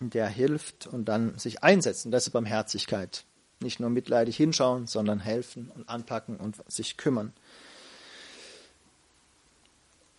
der 0.00 0.28
hilft 0.28 0.86
und 0.86 1.04
dann 1.06 1.38
sich 1.38 1.62
einsetzt. 1.62 2.06
Und 2.06 2.12
das 2.12 2.26
ist 2.26 2.32
Barmherzigkeit. 2.32 3.24
Nicht 3.60 3.80
nur 3.80 3.90
mitleidig 3.90 4.36
hinschauen, 4.36 4.86
sondern 4.86 5.20
helfen 5.20 5.70
und 5.74 5.88
anpacken 5.88 6.36
und 6.36 6.56
sich 6.70 6.96
kümmern. 6.96 7.32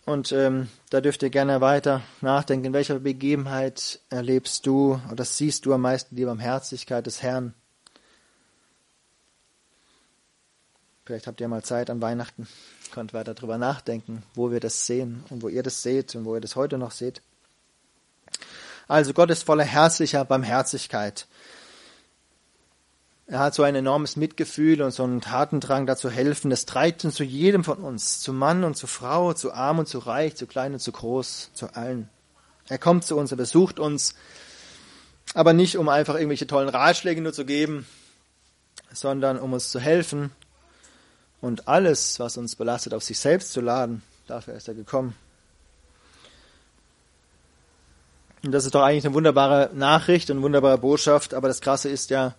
Und 0.06 0.32
ähm, 0.32 0.68
da 0.90 1.00
dürft 1.00 1.22
ihr 1.22 1.30
gerne 1.30 1.62
weiter 1.62 2.02
nachdenken, 2.20 2.66
in 2.66 2.72
welcher 2.74 2.98
Begebenheit 2.98 4.00
erlebst 4.10 4.66
du 4.66 5.00
oder 5.10 5.24
siehst 5.24 5.64
du 5.64 5.72
am 5.72 5.80
meisten 5.80 6.16
die 6.16 6.26
Barmherzigkeit 6.26 7.06
des 7.06 7.22
Herrn. 7.22 7.54
Vielleicht 11.06 11.26
habt 11.26 11.40
ihr 11.40 11.48
mal 11.48 11.62
Zeit 11.62 11.88
an 11.88 12.02
Weihnachten, 12.02 12.46
könnt 12.94 13.12
weiter 13.12 13.34
darüber 13.34 13.58
nachdenken, 13.58 14.22
wo 14.34 14.52
wir 14.52 14.60
das 14.60 14.86
sehen 14.86 15.24
und 15.28 15.42
wo 15.42 15.48
ihr 15.48 15.64
das 15.64 15.82
seht 15.82 16.14
und 16.14 16.24
wo 16.24 16.36
ihr 16.36 16.40
das 16.40 16.54
heute 16.54 16.78
noch 16.78 16.92
seht. 16.92 17.22
Also 18.86 19.12
Gott 19.12 19.30
ist 19.30 19.42
voller 19.42 19.64
herzlicher 19.64 20.24
Barmherzigkeit. 20.24 21.26
Er 23.26 23.40
hat 23.40 23.54
so 23.54 23.64
ein 23.64 23.74
enormes 23.74 24.14
Mitgefühl 24.14 24.80
und 24.80 24.92
so 24.92 25.02
einen 25.02 25.20
Tatendrang 25.20 25.86
dazu 25.86 26.08
helfen. 26.08 26.50
Das 26.50 26.66
treibt 26.66 27.02
ihn 27.02 27.10
zu 27.10 27.24
jedem 27.24 27.64
von 27.64 27.78
uns, 27.78 28.20
zu 28.20 28.32
Mann 28.32 28.62
und 28.62 28.76
zu 28.76 28.86
Frau, 28.86 29.32
zu 29.32 29.52
arm 29.52 29.80
und 29.80 29.88
zu 29.88 29.98
reich, 29.98 30.36
zu 30.36 30.46
klein 30.46 30.74
und 30.74 30.78
zu 30.78 30.92
groß, 30.92 31.50
zu 31.52 31.74
allen. 31.74 32.08
Er 32.68 32.78
kommt 32.78 33.04
zu 33.04 33.16
uns, 33.16 33.32
er 33.32 33.36
besucht 33.36 33.80
uns, 33.80 34.14
aber 35.34 35.52
nicht 35.52 35.78
um 35.78 35.88
einfach 35.88 36.14
irgendwelche 36.14 36.46
tollen 36.46 36.68
Ratschläge 36.68 37.20
nur 37.20 37.32
zu 37.32 37.44
geben, 37.44 37.86
sondern 38.92 39.40
um 39.40 39.52
uns 39.52 39.70
zu 39.70 39.80
helfen 39.80 40.30
und 41.44 41.68
alles, 41.68 42.18
was 42.20 42.38
uns 42.38 42.56
belastet, 42.56 42.94
auf 42.94 43.04
sich 43.04 43.18
selbst 43.18 43.52
zu 43.52 43.60
laden. 43.60 44.02
Dafür 44.26 44.54
ist 44.54 44.66
er 44.66 44.72
gekommen. 44.72 45.14
Und 48.42 48.52
das 48.52 48.64
ist 48.64 48.74
doch 48.74 48.80
eigentlich 48.80 49.04
eine 49.04 49.12
wunderbare 49.12 49.70
Nachricht 49.74 50.30
und 50.30 50.40
wunderbare 50.40 50.78
Botschaft, 50.78 51.34
aber 51.34 51.48
das 51.48 51.60
Krasse 51.60 51.90
ist 51.90 52.08
ja, 52.08 52.34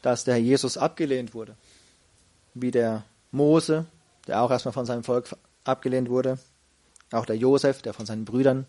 dass 0.00 0.24
der 0.24 0.34
Herr 0.34 0.40
Jesus 0.40 0.78
abgelehnt 0.78 1.34
wurde. 1.34 1.54
Wie 2.54 2.70
der 2.70 3.04
Mose, 3.30 3.84
der 4.26 4.40
auch 4.40 4.50
erstmal 4.50 4.72
von 4.72 4.86
seinem 4.86 5.04
Volk 5.04 5.36
abgelehnt 5.64 6.08
wurde. 6.08 6.38
Auch 7.12 7.26
der 7.26 7.36
Josef, 7.36 7.82
der 7.82 7.92
von 7.92 8.06
seinen 8.06 8.24
Brüdern 8.24 8.64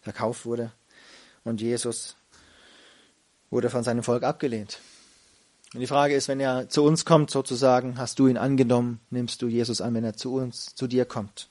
verkauft 0.00 0.46
wurde. 0.46 0.72
Und 1.44 1.60
Jesus 1.60 2.16
wurde 3.50 3.70
von 3.70 3.84
seinem 3.84 4.02
Volk 4.02 4.24
abgelehnt. 4.24 4.80
Und 5.74 5.80
die 5.80 5.86
Frage 5.86 6.14
ist, 6.14 6.28
wenn 6.28 6.40
er 6.40 6.68
zu 6.68 6.84
uns 6.84 7.04
kommt, 7.04 7.30
sozusagen, 7.30 7.96
hast 7.96 8.18
du 8.18 8.26
ihn 8.26 8.36
angenommen, 8.36 9.00
nimmst 9.10 9.40
du 9.40 9.48
Jesus 9.48 9.80
an, 9.80 9.94
wenn 9.94 10.04
er 10.04 10.14
zu 10.14 10.34
uns, 10.34 10.74
zu 10.74 10.86
dir 10.86 11.06
kommt. 11.06 11.48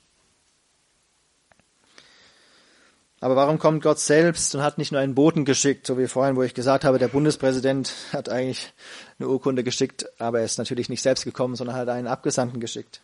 Aber 3.19 3.35
warum 3.35 3.59
kommt 3.59 3.83
Gott 3.83 3.99
selbst 3.99 4.53
und 4.55 4.63
hat 4.63 4.79
nicht 4.79 4.91
nur 4.91 4.99
einen 4.99 5.13
Boten 5.13 5.45
geschickt, 5.45 5.85
so 5.85 5.97
wie 5.97 6.07
vorhin, 6.07 6.35
wo 6.35 6.41
ich 6.41 6.55
gesagt 6.55 6.83
habe, 6.83 6.97
der 6.97 7.07
Bundespräsident 7.07 7.93
hat 8.11 8.29
eigentlich 8.29 8.73
eine 9.19 9.29
Urkunde 9.29 9.63
geschickt, 9.63 10.07
aber 10.19 10.39
er 10.39 10.45
ist 10.45 10.57
natürlich 10.57 10.89
nicht 10.89 11.03
selbst 11.03 11.23
gekommen, 11.23 11.55
sondern 11.55 11.75
hat 11.75 11.89
einen 11.89 12.07
Abgesandten 12.07 12.59
geschickt. 12.59 13.01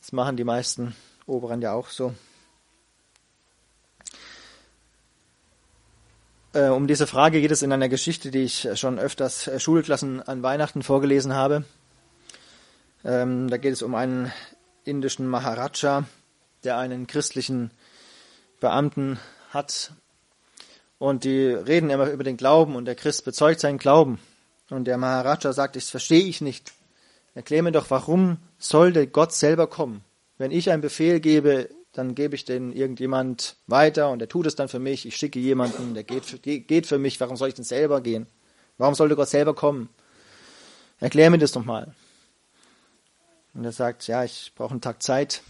Das 0.00 0.12
machen 0.12 0.38
die 0.38 0.44
meisten 0.44 0.94
Oberen 1.26 1.60
ja 1.60 1.74
auch 1.74 1.88
so. 1.88 2.14
Äh, 6.54 6.68
um 6.68 6.86
diese 6.86 7.06
Frage 7.06 7.40
geht 7.42 7.50
es 7.50 7.62
in 7.62 7.72
einer 7.72 7.90
Geschichte, 7.90 8.30
die 8.30 8.44
ich 8.44 8.68
schon 8.74 8.98
öfters 8.98 9.48
äh, 9.48 9.60
Schulklassen 9.60 10.22
an 10.22 10.42
Weihnachten 10.42 10.82
vorgelesen 10.82 11.34
habe. 11.34 11.64
Ähm, 13.04 13.48
da 13.48 13.58
geht 13.58 13.74
es 13.74 13.82
um 13.82 13.94
einen 13.94 14.32
indischen 14.84 15.26
Maharaja, 15.26 16.04
der 16.64 16.78
einen 16.78 17.06
christlichen 17.06 17.70
Beamten 18.60 19.18
hat. 19.50 19.92
Und 20.98 21.24
die 21.24 21.46
reden 21.46 21.90
immer 21.90 22.10
über 22.10 22.24
den 22.24 22.38
Glauben 22.38 22.76
und 22.76 22.86
der 22.86 22.94
Christ 22.94 23.24
bezeugt 23.24 23.60
seinen 23.60 23.78
Glauben. 23.78 24.18
Und 24.70 24.86
der 24.86 24.96
Maharaja 24.96 25.52
sagt, 25.52 25.76
das 25.76 25.90
verstehe 25.90 26.24
ich 26.24 26.40
nicht. 26.40 26.72
Erklär 27.34 27.62
mir 27.62 27.72
doch, 27.72 27.90
warum 27.90 28.38
sollte 28.58 29.06
Gott 29.06 29.32
selber 29.32 29.66
kommen? 29.66 30.02
Wenn 30.38 30.50
ich 30.50 30.70
einen 30.70 30.82
Befehl 30.82 31.20
gebe, 31.20 31.68
dann 31.98 32.14
gebe 32.14 32.36
ich 32.36 32.44
den 32.44 32.72
irgendjemand 32.72 33.56
weiter 33.66 34.10
und 34.10 34.20
der 34.20 34.28
tut 34.28 34.46
es 34.46 34.54
dann 34.54 34.68
für 34.68 34.78
mich. 34.78 35.04
Ich 35.04 35.16
schicke 35.16 35.40
jemanden, 35.40 35.94
der 35.94 36.04
geht 36.04 36.24
für, 36.24 36.38
geht 36.38 36.86
für 36.86 36.96
mich. 36.96 37.18
Warum 37.18 37.36
soll 37.36 37.48
ich 37.48 37.56
denn 37.56 37.64
selber 37.64 38.00
gehen? 38.00 38.28
Warum 38.76 38.94
sollte 38.94 39.16
Gott 39.16 39.28
selber 39.28 39.52
kommen? 39.52 39.88
Erklär 41.00 41.28
mir 41.28 41.38
das 41.38 41.50
doch 41.50 41.64
mal. 41.64 41.92
Und 43.52 43.64
er 43.64 43.72
sagt, 43.72 44.06
ja, 44.06 44.22
ich 44.22 44.52
brauche 44.54 44.70
einen 44.70 44.80
Tag 44.80 45.02
Zeit 45.02 45.42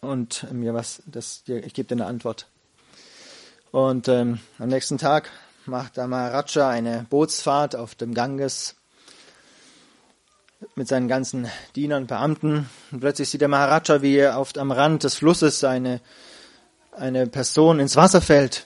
und 0.00 0.46
mir 0.52 0.74
was, 0.74 1.02
das, 1.06 1.42
ich 1.46 1.74
gebe 1.74 1.88
dir 1.88 1.96
eine 1.96 2.06
Antwort. 2.06 2.46
Und 3.72 4.06
ähm, 4.06 4.38
am 4.60 4.68
nächsten 4.68 4.96
Tag 4.96 5.28
macht 5.66 5.96
der 5.96 6.06
Maharaja 6.06 6.68
eine 6.68 7.04
Bootsfahrt 7.10 7.74
auf 7.74 7.96
dem 7.96 8.14
Ganges 8.14 8.76
mit 10.74 10.88
seinen 10.88 11.08
ganzen 11.08 11.48
Dienern, 11.76 12.06
Beamten. 12.06 12.68
Und 12.90 13.00
plötzlich 13.00 13.30
sieht 13.30 13.40
der 13.40 13.48
Maharaja, 13.48 14.02
wie 14.02 14.16
er 14.16 14.38
oft 14.38 14.58
am 14.58 14.70
Rand 14.70 15.04
des 15.04 15.14
Flusses 15.14 15.64
eine, 15.64 16.00
eine 16.92 17.26
Person 17.26 17.80
ins 17.80 17.96
Wasser 17.96 18.20
fällt. 18.20 18.64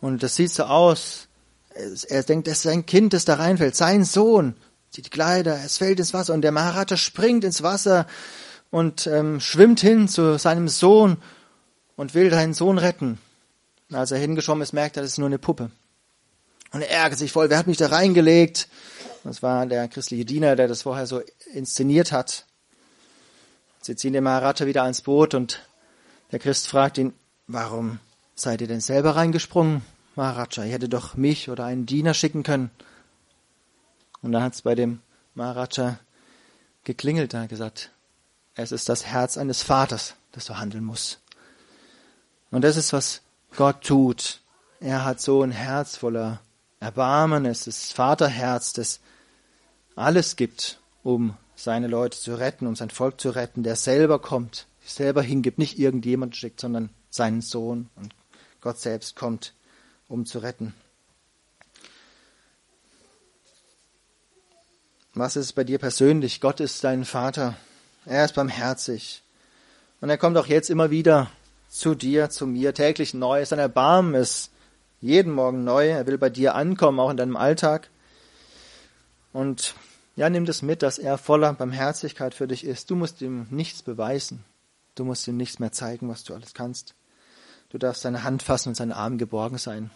Und 0.00 0.22
das 0.22 0.36
sieht 0.36 0.50
so 0.50 0.64
aus. 0.64 1.28
Er 2.08 2.22
denkt, 2.22 2.46
das 2.46 2.58
ist 2.58 2.62
sein 2.62 2.86
Kind, 2.86 3.12
das 3.12 3.24
da 3.24 3.34
reinfällt, 3.34 3.76
sein 3.76 4.04
Sohn. 4.04 4.56
Sieht 4.90 5.06
die 5.06 5.10
Kleider, 5.10 5.58
es 5.64 5.78
fällt 5.78 5.98
ins 5.98 6.14
Wasser 6.14 6.32
und 6.32 6.42
der 6.42 6.52
Maharaja 6.52 6.96
springt 6.96 7.44
ins 7.44 7.62
Wasser 7.62 8.06
und 8.70 9.06
ähm, 9.06 9.40
schwimmt 9.40 9.80
hin 9.80 10.08
zu 10.08 10.38
seinem 10.38 10.68
Sohn 10.68 11.18
und 11.96 12.14
will 12.14 12.30
seinen 12.30 12.54
Sohn 12.54 12.78
retten. 12.78 13.18
Und 13.90 13.96
als 13.96 14.10
er 14.10 14.18
hingeschwommen 14.18 14.62
ist, 14.62 14.72
merkt 14.72 14.96
er, 14.96 15.02
das 15.02 15.12
ist 15.12 15.18
nur 15.18 15.28
eine 15.28 15.38
Puppe. 15.38 15.70
Und 16.72 16.82
er 16.82 16.90
ärgert 16.90 17.18
sich 17.18 17.32
voll, 17.32 17.50
wer 17.50 17.58
hat 17.58 17.66
mich 17.66 17.76
da 17.76 17.88
reingelegt? 17.88 18.68
Das 19.26 19.42
war 19.42 19.66
der 19.66 19.88
christliche 19.88 20.24
Diener, 20.24 20.54
der 20.54 20.68
das 20.68 20.82
vorher 20.82 21.04
so 21.08 21.20
inszeniert 21.52 22.12
hat. 22.12 22.46
Sie 23.82 23.96
ziehen 23.96 24.12
den 24.12 24.22
Maharaja 24.22 24.66
wieder 24.66 24.84
ans 24.84 25.02
Boot 25.02 25.34
und 25.34 25.66
der 26.30 26.38
Christ 26.38 26.68
fragt 26.68 26.96
ihn, 26.96 27.12
warum 27.48 27.98
seid 28.36 28.60
ihr 28.60 28.68
denn 28.68 28.80
selber 28.80 29.16
reingesprungen, 29.16 29.82
Maharaja? 30.14 30.64
Ihr 30.64 30.72
hättet 30.74 30.92
doch 30.92 31.16
mich 31.16 31.50
oder 31.50 31.64
einen 31.64 31.86
Diener 31.86 32.14
schicken 32.14 32.44
können. 32.44 32.70
Und 34.22 34.30
dann 34.30 34.44
hat 34.44 34.54
es 34.54 34.62
bei 34.62 34.76
dem 34.76 35.00
Maharaja 35.34 35.98
geklingelt, 36.84 37.34
hat 37.34 37.48
gesagt, 37.48 37.90
es 38.54 38.70
ist 38.70 38.88
das 38.88 39.06
Herz 39.06 39.36
eines 39.36 39.60
Vaters, 39.60 40.14
das 40.30 40.44
so 40.44 40.56
handeln 40.58 40.84
muss. 40.84 41.18
Und 42.52 42.62
das 42.62 42.76
ist, 42.76 42.92
was 42.92 43.22
Gott 43.56 43.82
tut. 43.82 44.40
Er 44.78 45.04
hat 45.04 45.20
so 45.20 45.42
ein 45.42 45.50
Herz 45.50 45.96
voller 45.96 46.38
Erbarmen. 46.78 47.44
Es 47.44 47.66
ist 47.66 47.82
das 47.82 47.92
Vaterherz, 47.92 48.72
das 48.72 49.00
alles 49.96 50.36
gibt, 50.36 50.78
um 51.02 51.36
seine 51.56 51.88
Leute 51.88 52.18
zu 52.18 52.34
retten, 52.34 52.66
um 52.66 52.76
sein 52.76 52.90
Volk 52.90 53.20
zu 53.20 53.30
retten, 53.30 53.62
der 53.62 53.76
selber 53.76 54.18
kommt, 54.18 54.66
selber 54.84 55.22
hingibt, 55.22 55.58
nicht 55.58 55.78
irgendjemand 55.78 56.36
schickt, 56.36 56.60
sondern 56.60 56.90
seinen 57.10 57.40
Sohn. 57.40 57.88
Und 57.96 58.14
Gott 58.60 58.78
selbst 58.78 59.16
kommt, 59.16 59.54
um 60.08 60.26
zu 60.26 60.38
retten. 60.38 60.74
Was 65.14 65.34
ist 65.34 65.54
bei 65.54 65.64
dir 65.64 65.78
persönlich? 65.78 66.42
Gott 66.42 66.60
ist 66.60 66.84
dein 66.84 67.06
Vater. 67.06 67.56
Er 68.04 68.26
ist 68.26 68.34
barmherzig. 68.34 69.22
Und 70.02 70.10
er 70.10 70.18
kommt 70.18 70.36
auch 70.36 70.46
jetzt 70.46 70.68
immer 70.68 70.90
wieder 70.90 71.30
zu 71.70 71.94
dir, 71.94 72.28
zu 72.28 72.46
mir, 72.46 72.74
täglich 72.74 73.14
neu. 73.14 73.44
Sein 73.46 73.58
Erbarmen 73.58 74.14
ist 74.14 74.50
jeden 75.00 75.32
Morgen 75.32 75.64
neu. 75.64 75.88
Er 75.88 76.06
will 76.06 76.18
bei 76.18 76.28
dir 76.28 76.54
ankommen, 76.54 77.00
auch 77.00 77.10
in 77.10 77.16
deinem 77.16 77.36
Alltag. 77.36 77.88
Und 79.36 79.74
ja, 80.16 80.30
nimm 80.30 80.46
das 80.46 80.62
mit, 80.62 80.80
dass 80.80 80.96
er 80.96 81.18
voller 81.18 81.52
Barmherzigkeit 81.52 82.32
für 82.32 82.48
dich 82.48 82.64
ist. 82.64 82.88
Du 82.88 82.96
musst 82.96 83.20
ihm 83.20 83.46
nichts 83.50 83.82
beweisen. 83.82 84.42
Du 84.94 85.04
musst 85.04 85.28
ihm 85.28 85.36
nichts 85.36 85.58
mehr 85.58 85.72
zeigen, 85.72 86.08
was 86.08 86.24
du 86.24 86.32
alles 86.32 86.54
kannst. 86.54 86.94
Du 87.68 87.76
darfst 87.76 88.00
seine 88.00 88.22
Hand 88.22 88.42
fassen 88.42 88.70
und 88.70 88.76
seinen 88.76 88.92
Arm 88.92 89.18
geborgen 89.18 89.58
sein. 89.58 89.90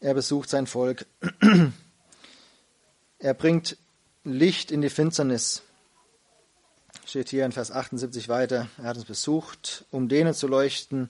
Er 0.00 0.14
besucht 0.14 0.50
sein 0.50 0.66
Volk. 0.66 1.06
Er 3.20 3.34
bringt 3.34 3.78
Licht 4.24 4.72
in 4.72 4.82
die 4.82 4.90
Finsternis. 4.90 5.62
Steht 7.06 7.28
hier 7.28 7.46
in 7.46 7.52
Vers 7.52 7.70
78 7.70 8.28
weiter. 8.28 8.68
Er 8.78 8.84
hat 8.86 8.96
uns 8.96 9.04
besucht, 9.04 9.84
um 9.92 10.08
denen 10.08 10.34
zu 10.34 10.48
leuchten, 10.48 11.08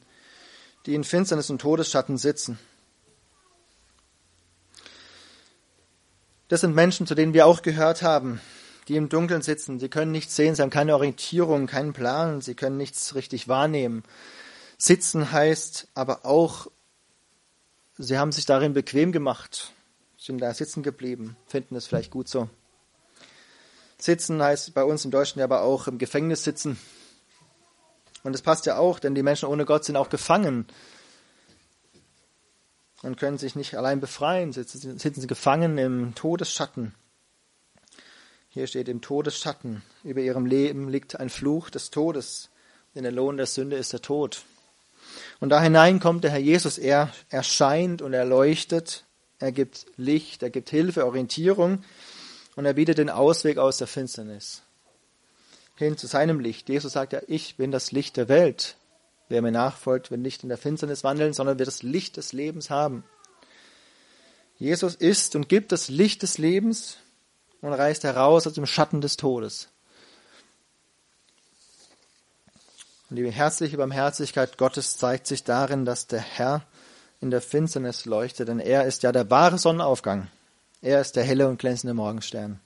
die 0.84 0.94
in 0.94 1.04
Finsternis 1.04 1.48
und 1.48 1.62
Todesschatten 1.62 2.18
sitzen. 2.18 2.58
Das 6.54 6.60
sind 6.60 6.76
Menschen, 6.76 7.04
zu 7.08 7.16
denen 7.16 7.34
wir 7.34 7.46
auch 7.46 7.62
gehört 7.62 8.02
haben, 8.02 8.40
die 8.86 8.94
im 8.94 9.08
Dunkeln 9.08 9.42
sitzen. 9.42 9.80
Sie 9.80 9.88
können 9.88 10.12
nichts 10.12 10.36
sehen, 10.36 10.54
sie 10.54 10.62
haben 10.62 10.70
keine 10.70 10.94
Orientierung, 10.94 11.66
keinen 11.66 11.92
Plan, 11.92 12.42
sie 12.42 12.54
können 12.54 12.76
nichts 12.76 13.16
richtig 13.16 13.48
wahrnehmen. 13.48 14.04
Sitzen 14.78 15.32
heißt 15.32 15.88
aber 15.94 16.24
auch, 16.24 16.68
sie 17.98 18.18
haben 18.18 18.30
sich 18.30 18.46
darin 18.46 18.72
bequem 18.72 19.10
gemacht, 19.10 19.72
sind 20.16 20.38
da 20.38 20.54
sitzen 20.54 20.84
geblieben, 20.84 21.36
finden 21.48 21.74
es 21.74 21.88
vielleicht 21.88 22.12
gut 22.12 22.28
so. 22.28 22.48
Sitzen 23.98 24.40
heißt 24.40 24.74
bei 24.74 24.84
uns 24.84 25.04
im 25.04 25.10
Deutschen 25.10 25.42
aber 25.42 25.62
auch 25.62 25.88
im 25.88 25.98
Gefängnis 25.98 26.44
sitzen. 26.44 26.78
Und 28.22 28.32
es 28.32 28.42
passt 28.42 28.64
ja 28.66 28.78
auch, 28.78 29.00
denn 29.00 29.16
die 29.16 29.24
Menschen 29.24 29.48
ohne 29.48 29.64
Gott 29.64 29.84
sind 29.84 29.96
auch 29.96 30.08
gefangen 30.08 30.66
und 33.04 33.16
können 33.16 33.38
sich 33.38 33.54
nicht 33.54 33.76
allein 33.76 34.00
befreien, 34.00 34.52
sitzen, 34.52 34.98
sitzen 34.98 35.20
sie 35.20 35.26
gefangen 35.26 35.78
im 35.78 36.14
Todesschatten. 36.14 36.94
Hier 38.48 38.66
steht 38.66 38.88
im 38.88 39.00
Todesschatten, 39.00 39.82
über 40.04 40.20
ihrem 40.20 40.46
Leben 40.46 40.88
liegt 40.88 41.18
ein 41.18 41.28
Fluch 41.28 41.70
des 41.70 41.90
Todes, 41.90 42.50
denn 42.94 43.02
der 43.02 43.12
Lohn 43.12 43.36
der 43.36 43.46
Sünde 43.46 43.76
ist 43.76 43.92
der 43.92 44.02
Tod. 44.02 44.44
Und 45.40 45.50
da 45.50 45.60
hinein 45.60 46.00
kommt 46.00 46.24
der 46.24 46.30
Herr 46.30 46.38
Jesus, 46.38 46.78
er 46.78 47.12
erscheint 47.28 48.00
und 48.00 48.12
er 48.12 48.24
leuchtet, 48.24 49.04
er 49.38 49.52
gibt 49.52 49.86
Licht, 49.96 50.42
er 50.42 50.50
gibt 50.50 50.70
Hilfe, 50.70 51.04
Orientierung 51.04 51.84
und 52.56 52.64
er 52.64 52.74
bietet 52.74 52.98
den 52.98 53.10
Ausweg 53.10 53.58
aus 53.58 53.78
der 53.78 53.86
Finsternis 53.86 54.62
hin 55.76 55.96
zu 55.96 56.06
seinem 56.06 56.40
Licht. 56.40 56.68
Jesus 56.68 56.92
sagt 56.92 57.12
ja, 57.12 57.20
ich 57.26 57.56
bin 57.56 57.70
das 57.70 57.92
Licht 57.92 58.16
der 58.16 58.28
Welt. 58.28 58.76
Wer 59.28 59.42
mir 59.42 59.52
nachfolgt, 59.52 60.10
wird 60.10 60.20
nicht 60.20 60.42
in 60.42 60.48
der 60.48 60.58
Finsternis 60.58 61.04
wandeln, 61.04 61.32
sondern 61.32 61.58
wird 61.58 61.66
das 61.66 61.82
Licht 61.82 62.16
des 62.16 62.32
Lebens 62.32 62.70
haben. 62.70 63.04
Jesus 64.58 64.94
ist 64.94 65.34
und 65.34 65.48
gibt 65.48 65.72
das 65.72 65.88
Licht 65.88 66.22
des 66.22 66.38
Lebens 66.38 66.98
und 67.60 67.72
reißt 67.72 68.04
heraus 68.04 68.46
aus 68.46 68.52
dem 68.52 68.66
Schatten 68.66 69.00
des 69.00 69.16
Todes. 69.16 69.68
Und 73.10 73.16
die 73.16 73.30
herzliche 73.30 73.76
Barmherzigkeit 73.76 74.58
Gottes 74.58 74.96
zeigt 74.96 75.26
sich 75.26 75.44
darin, 75.44 75.84
dass 75.84 76.06
der 76.06 76.20
Herr 76.20 76.66
in 77.20 77.30
der 77.30 77.40
Finsternis 77.40 78.04
leuchtet, 78.04 78.48
denn 78.48 78.60
er 78.60 78.84
ist 78.84 79.02
ja 79.02 79.12
der 79.12 79.30
wahre 79.30 79.58
Sonnenaufgang. 79.58 80.28
Er 80.82 81.00
ist 81.00 81.16
der 81.16 81.24
helle 81.24 81.48
und 81.48 81.58
glänzende 81.58 81.94
Morgenstern. 81.94 82.60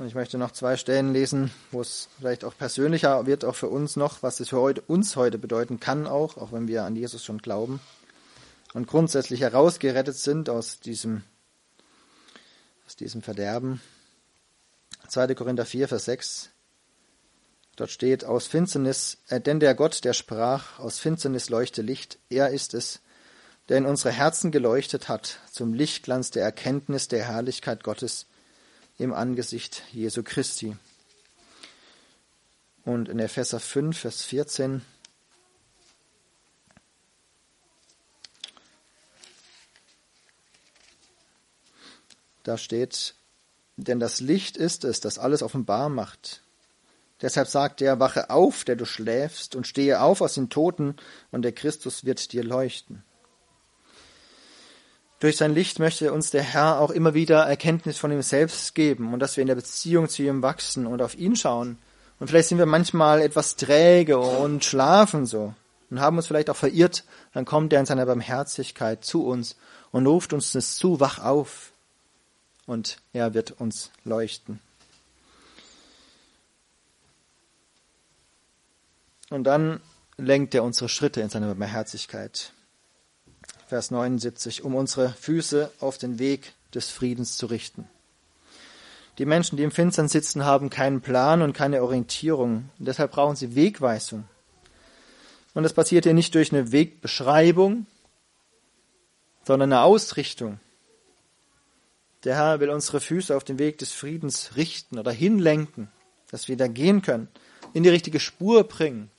Und 0.00 0.06
ich 0.06 0.14
möchte 0.14 0.38
noch 0.38 0.52
zwei 0.52 0.78
Stellen 0.78 1.12
lesen, 1.12 1.50
wo 1.72 1.82
es 1.82 2.08
vielleicht 2.16 2.46
auch 2.46 2.56
persönlicher 2.56 3.26
wird, 3.26 3.44
auch 3.44 3.54
für 3.54 3.68
uns 3.68 3.96
noch, 3.96 4.22
was 4.22 4.40
es 4.40 4.48
für 4.48 4.58
heute, 4.58 4.80
uns 4.80 5.14
heute 5.14 5.36
bedeuten 5.36 5.78
kann, 5.78 6.06
auch, 6.06 6.38
auch 6.38 6.52
wenn 6.52 6.68
wir 6.68 6.84
an 6.84 6.96
Jesus 6.96 7.22
schon 7.22 7.36
glauben 7.36 7.80
und 8.72 8.86
grundsätzlich 8.86 9.42
herausgerettet 9.42 10.16
sind 10.16 10.48
aus 10.48 10.80
diesem, 10.80 11.22
aus 12.86 12.96
diesem 12.96 13.20
Verderben. 13.20 13.82
2. 15.06 15.34
Korinther 15.34 15.66
4, 15.66 15.86
Vers 15.86 16.06
6. 16.06 16.48
Dort 17.76 17.90
steht, 17.90 18.24
aus 18.24 18.46
Finsternis, 18.46 19.18
äh, 19.28 19.38
denn 19.38 19.60
der 19.60 19.74
Gott, 19.74 20.02
der 20.04 20.14
sprach, 20.14 20.78
aus 20.78 20.98
Finsternis 20.98 21.50
leuchte 21.50 21.82
Licht, 21.82 22.18
er 22.30 22.48
ist 22.48 22.72
es, 22.72 23.00
der 23.68 23.76
in 23.76 23.84
unsere 23.84 24.14
Herzen 24.14 24.50
geleuchtet 24.50 25.10
hat, 25.10 25.40
zum 25.52 25.74
Lichtglanz 25.74 26.30
der 26.30 26.42
Erkenntnis 26.42 27.08
der 27.08 27.26
Herrlichkeit 27.26 27.84
Gottes 27.84 28.29
im 29.00 29.14
Angesicht 29.14 29.82
Jesu 29.92 30.22
Christi. 30.22 30.76
Und 32.84 33.08
in 33.08 33.18
Epheser 33.18 33.58
5, 33.58 33.98
Vers 33.98 34.22
14 34.24 34.82
Da 42.42 42.56
steht, 42.56 43.14
denn 43.76 44.00
das 44.00 44.20
Licht 44.20 44.56
ist 44.56 44.84
es, 44.84 45.00
das 45.00 45.18
alles 45.18 45.42
offenbar 45.42 45.90
macht. 45.90 46.42
Deshalb 47.20 47.48
sagt 47.48 47.82
er, 47.82 48.00
wache 48.00 48.30
auf, 48.30 48.64
der 48.64 48.76
du 48.76 48.86
schläfst, 48.86 49.54
und 49.54 49.66
stehe 49.66 50.00
auf 50.00 50.22
aus 50.22 50.34
den 50.34 50.48
Toten, 50.48 50.96
und 51.30 51.42
der 51.42 51.52
Christus 51.52 52.06
wird 52.06 52.32
dir 52.32 52.42
leuchten. 52.42 53.04
Durch 55.20 55.36
sein 55.36 55.54
Licht 55.54 55.78
möchte 55.78 56.14
uns 56.14 56.30
der 56.30 56.42
Herr 56.42 56.80
auch 56.80 56.90
immer 56.90 57.12
wieder 57.12 57.42
Erkenntnis 57.42 57.98
von 57.98 58.10
ihm 58.10 58.22
selbst 58.22 58.74
geben 58.74 59.12
und 59.12 59.20
dass 59.20 59.36
wir 59.36 59.42
in 59.42 59.48
der 59.48 59.54
Beziehung 59.54 60.08
zu 60.08 60.22
ihm 60.22 60.40
wachsen 60.40 60.86
und 60.86 61.02
auf 61.02 61.14
ihn 61.14 61.36
schauen. 61.36 61.78
Und 62.18 62.28
vielleicht 62.28 62.48
sind 62.48 62.56
wir 62.56 62.66
manchmal 62.66 63.20
etwas 63.20 63.56
träge 63.56 64.18
und 64.18 64.64
schlafen 64.64 65.26
so 65.26 65.54
und 65.90 66.00
haben 66.00 66.16
uns 66.16 66.26
vielleicht 66.26 66.48
auch 66.48 66.56
verirrt. 66.56 67.04
Dann 67.34 67.44
kommt 67.44 67.72
er 67.74 67.80
in 67.80 67.86
seiner 67.86 68.06
Barmherzigkeit 68.06 69.04
zu 69.04 69.26
uns 69.26 69.56
und 69.92 70.06
ruft 70.06 70.32
uns 70.32 70.52
das 70.52 70.76
zu, 70.76 71.00
wach 71.00 71.18
auf. 71.18 71.72
Und 72.66 72.98
er 73.12 73.34
wird 73.34 73.50
uns 73.52 73.90
leuchten. 74.04 74.58
Und 79.28 79.44
dann 79.44 79.80
lenkt 80.16 80.54
er 80.54 80.64
unsere 80.64 80.88
Schritte 80.88 81.20
in 81.20 81.28
seiner 81.28 81.54
Barmherzigkeit. 81.54 82.52
Vers 83.70 83.92
79, 83.92 84.64
um 84.64 84.74
unsere 84.74 85.10
Füße 85.10 85.70
auf 85.78 85.96
den 85.96 86.18
Weg 86.18 86.54
des 86.74 86.90
Friedens 86.90 87.36
zu 87.36 87.46
richten. 87.46 87.88
Die 89.18 89.24
Menschen, 89.24 89.56
die 89.56 89.62
im 89.62 89.70
Finstern 89.70 90.08
sitzen, 90.08 90.44
haben 90.44 90.70
keinen 90.70 91.00
Plan 91.02 91.40
und 91.40 91.52
keine 91.52 91.80
Orientierung. 91.80 92.68
Und 92.80 92.88
deshalb 92.88 93.12
brauchen 93.12 93.36
sie 93.36 93.54
Wegweisung. 93.54 94.24
Und 95.54 95.62
das 95.62 95.72
passiert 95.72 96.02
hier 96.02 96.14
nicht 96.14 96.34
durch 96.34 96.52
eine 96.52 96.72
Wegbeschreibung, 96.72 97.86
sondern 99.44 99.72
eine 99.72 99.82
Ausrichtung. 99.82 100.58
Der 102.24 102.34
Herr 102.34 102.58
will 102.58 102.70
unsere 102.70 102.98
Füße 102.98 103.36
auf 103.36 103.44
den 103.44 103.60
Weg 103.60 103.78
des 103.78 103.92
Friedens 103.92 104.56
richten 104.56 104.98
oder 104.98 105.12
hinlenken, 105.12 105.92
dass 106.32 106.48
wir 106.48 106.56
da 106.56 106.66
gehen 106.66 107.02
können, 107.02 107.28
in 107.72 107.84
die 107.84 107.88
richtige 107.88 108.18
Spur 108.18 108.64
bringen, 108.64 109.12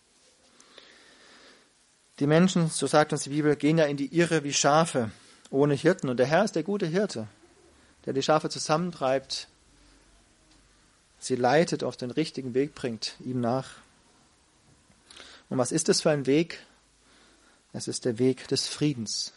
die 2.21 2.27
Menschen, 2.27 2.69
so 2.69 2.86
sagt 2.86 3.13
uns 3.13 3.23
die 3.23 3.31
Bibel, 3.31 3.55
gehen 3.55 3.79
ja 3.79 3.86
in 3.86 3.97
die 3.97 4.15
Irre 4.15 4.43
wie 4.43 4.53
Schafe 4.53 5.10
ohne 5.49 5.73
Hirten. 5.73 6.07
Und 6.07 6.17
der 6.17 6.27
Herr 6.27 6.45
ist 6.45 6.55
der 6.55 6.62
gute 6.62 6.86
Hirte, 6.86 7.27
der 8.05 8.13
die 8.13 8.21
Schafe 8.21 8.47
zusammentreibt, 8.47 9.47
sie 11.17 11.36
leitet, 11.36 11.84
auf 11.84 11.97
den 11.97 12.12
richtigen 12.12 12.53
Weg 12.53 12.75
bringt, 12.75 13.15
ihm 13.21 13.41
nach. 13.41 13.71
Und 15.49 15.57
was 15.57 15.71
ist 15.71 15.89
das 15.89 16.01
für 16.01 16.12
ein 16.12 16.27
Weg? 16.27 16.60
Es 17.73 17.88
ist 17.88 18.05
der 18.05 18.19
Weg 18.19 18.47
des 18.49 18.67
Friedens. 18.67 19.34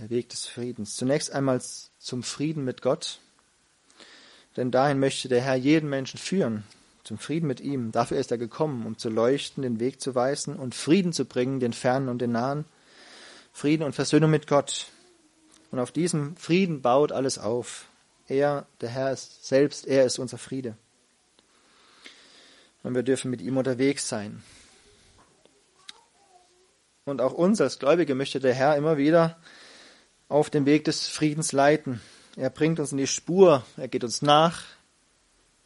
Der 0.00 0.10
Weg 0.10 0.28
des 0.30 0.46
Friedens. 0.46 0.96
Zunächst 0.96 1.30
einmal 1.30 1.62
zum 2.00 2.24
Frieden 2.24 2.64
mit 2.64 2.82
Gott. 2.82 3.20
Denn 4.56 4.72
dahin 4.72 4.98
möchte 4.98 5.28
der 5.28 5.40
Herr 5.40 5.54
jeden 5.54 5.88
Menschen 5.88 6.18
führen 6.18 6.64
zum 7.04 7.18
Frieden 7.18 7.46
mit 7.46 7.60
ihm. 7.60 7.92
Dafür 7.92 8.18
ist 8.18 8.30
er 8.30 8.38
gekommen, 8.38 8.86
um 8.86 8.98
zu 8.98 9.08
leuchten, 9.08 9.62
den 9.62 9.80
Weg 9.80 10.00
zu 10.00 10.14
weisen 10.14 10.56
und 10.56 10.74
Frieden 10.74 11.12
zu 11.12 11.24
bringen, 11.24 11.60
den 11.60 11.72
Fernen 11.72 12.08
und 12.08 12.18
den 12.18 12.32
Nahen. 12.32 12.64
Frieden 13.52 13.82
und 13.82 13.94
Versöhnung 13.94 14.30
mit 14.30 14.46
Gott. 14.46 14.88
Und 15.70 15.78
auf 15.78 15.92
diesem 15.92 16.36
Frieden 16.36 16.82
baut 16.82 17.12
alles 17.12 17.38
auf. 17.38 17.86
Er, 18.28 18.66
der 18.80 18.90
Herr 18.90 19.12
ist 19.12 19.46
selbst, 19.46 19.86
er 19.86 20.04
ist 20.04 20.18
unser 20.18 20.38
Friede. 20.38 20.76
Und 22.82 22.94
wir 22.94 23.02
dürfen 23.02 23.30
mit 23.30 23.40
ihm 23.40 23.56
unterwegs 23.56 24.08
sein. 24.08 24.42
Und 27.04 27.20
auch 27.20 27.32
uns 27.32 27.60
als 27.60 27.78
Gläubige 27.78 28.14
möchte 28.14 28.40
der 28.40 28.54
Herr 28.54 28.76
immer 28.76 28.96
wieder 28.96 29.38
auf 30.28 30.48
den 30.48 30.64
Weg 30.64 30.84
des 30.84 31.08
Friedens 31.08 31.52
leiten. 31.52 32.00
Er 32.36 32.50
bringt 32.50 32.78
uns 32.78 32.92
in 32.92 32.98
die 32.98 33.06
Spur, 33.06 33.64
er 33.76 33.88
geht 33.88 34.04
uns 34.04 34.22
nach, 34.22 34.62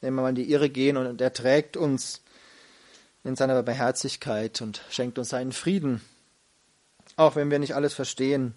wenn 0.05 0.15
wir 0.15 0.23
mal 0.23 0.29
in 0.29 0.35
die 0.35 0.51
Irre 0.51 0.69
gehen 0.69 0.99
und 0.99 1.21
er 1.21 1.33
trägt 1.33 1.79
uns 1.79 2.21
in 3.25 3.37
seiner 3.37 3.63
Beherzigkeit 3.63 4.61
und 4.61 4.83
schenkt 4.91 5.19
uns 5.19 5.31
seinen 5.31 5.53
Frieden, 5.53 6.03
auch 7.17 7.37
wenn 7.37 7.51
wir 7.51 7.59
nicht 7.59 7.75
alles 7.75 7.95
verstehen. 7.95 8.55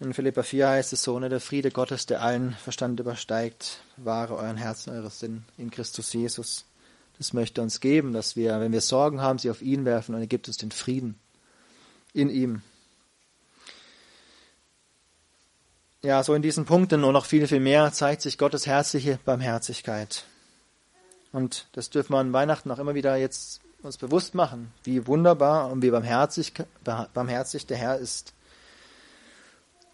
In 0.00 0.14
Philippa 0.14 0.42
4 0.42 0.68
heißt 0.70 0.92
es 0.94 1.02
so, 1.02 1.18
ne, 1.18 1.28
der 1.28 1.40
Friede 1.40 1.70
Gottes, 1.70 2.06
der 2.06 2.22
allen 2.22 2.52
Verstand 2.52 2.98
übersteigt, 2.98 3.80
wahre 3.98 4.36
euren 4.36 4.56
Herzen, 4.56 4.90
eure 4.90 5.10
Sinn 5.10 5.44
in 5.58 5.70
Christus 5.70 6.14
Jesus. 6.14 6.64
Das 7.18 7.34
möchte 7.34 7.60
uns 7.60 7.80
geben, 7.80 8.14
dass 8.14 8.36
wir, 8.36 8.60
wenn 8.60 8.72
wir 8.72 8.80
Sorgen 8.80 9.20
haben, 9.20 9.38
sie 9.38 9.50
auf 9.50 9.60
ihn 9.60 9.84
werfen 9.84 10.14
und 10.14 10.22
er 10.22 10.28
gibt 10.28 10.48
uns 10.48 10.56
den 10.56 10.70
Frieden 10.70 11.18
in 12.14 12.30
ihm. 12.30 12.62
Ja, 16.02 16.22
so 16.22 16.34
in 16.34 16.42
diesen 16.42 16.64
Punkten 16.64 17.04
und 17.04 17.12
noch 17.12 17.24
viel, 17.24 17.46
viel 17.46 17.60
mehr 17.60 17.92
zeigt 17.92 18.22
sich 18.22 18.38
Gottes 18.38 18.66
herzliche 18.66 19.18
Barmherzigkeit. 19.24 20.24
Und 21.32 21.66
das 21.72 21.90
dürfen 21.90 22.12
wir 22.12 22.18
an 22.18 22.32
Weihnachten 22.32 22.70
auch 22.70 22.78
immer 22.78 22.94
wieder 22.94 23.16
jetzt 23.16 23.60
uns 23.82 23.96
bewusst 23.96 24.34
machen, 24.34 24.72
wie 24.84 25.06
wunderbar 25.06 25.70
und 25.70 25.82
wie 25.82 25.90
barmherzig, 25.90 26.52
barmherzig 27.14 27.66
der 27.66 27.76
Herr 27.76 27.98
ist. 27.98 28.32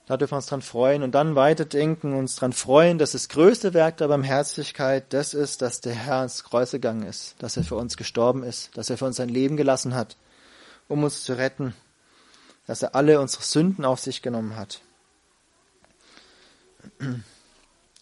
Da 0.06 0.18
dürfen 0.18 0.32
wir 0.32 0.36
uns 0.36 0.46
dran 0.46 0.62
freuen 0.62 1.02
und 1.02 1.12
dann 1.12 1.34
weiterdenken, 1.34 2.14
uns 2.14 2.36
dran 2.36 2.52
freuen, 2.52 2.98
dass 2.98 3.12
das 3.12 3.30
größte 3.30 3.72
Werk 3.72 3.96
der 3.96 4.08
Barmherzigkeit 4.08 5.10
das 5.14 5.32
ist, 5.32 5.62
dass 5.62 5.80
der 5.80 5.94
Herr 5.94 6.22
ins 6.22 6.44
Kreuz 6.44 6.72
gegangen 6.72 7.04
ist, 7.04 7.36
dass 7.38 7.56
er 7.56 7.64
für 7.64 7.76
uns 7.76 7.96
gestorben 7.96 8.42
ist, 8.42 8.76
dass 8.76 8.90
er 8.90 8.98
für 8.98 9.06
uns 9.06 9.16
sein 9.16 9.30
Leben 9.30 9.56
gelassen 9.56 9.94
hat, 9.94 10.16
um 10.88 11.02
uns 11.04 11.24
zu 11.24 11.38
retten, 11.38 11.74
dass 12.66 12.82
er 12.82 12.94
alle 12.94 13.18
unsere 13.18 13.42
Sünden 13.42 13.86
auf 13.86 14.00
sich 14.00 14.20
genommen 14.20 14.56
hat. 14.56 14.82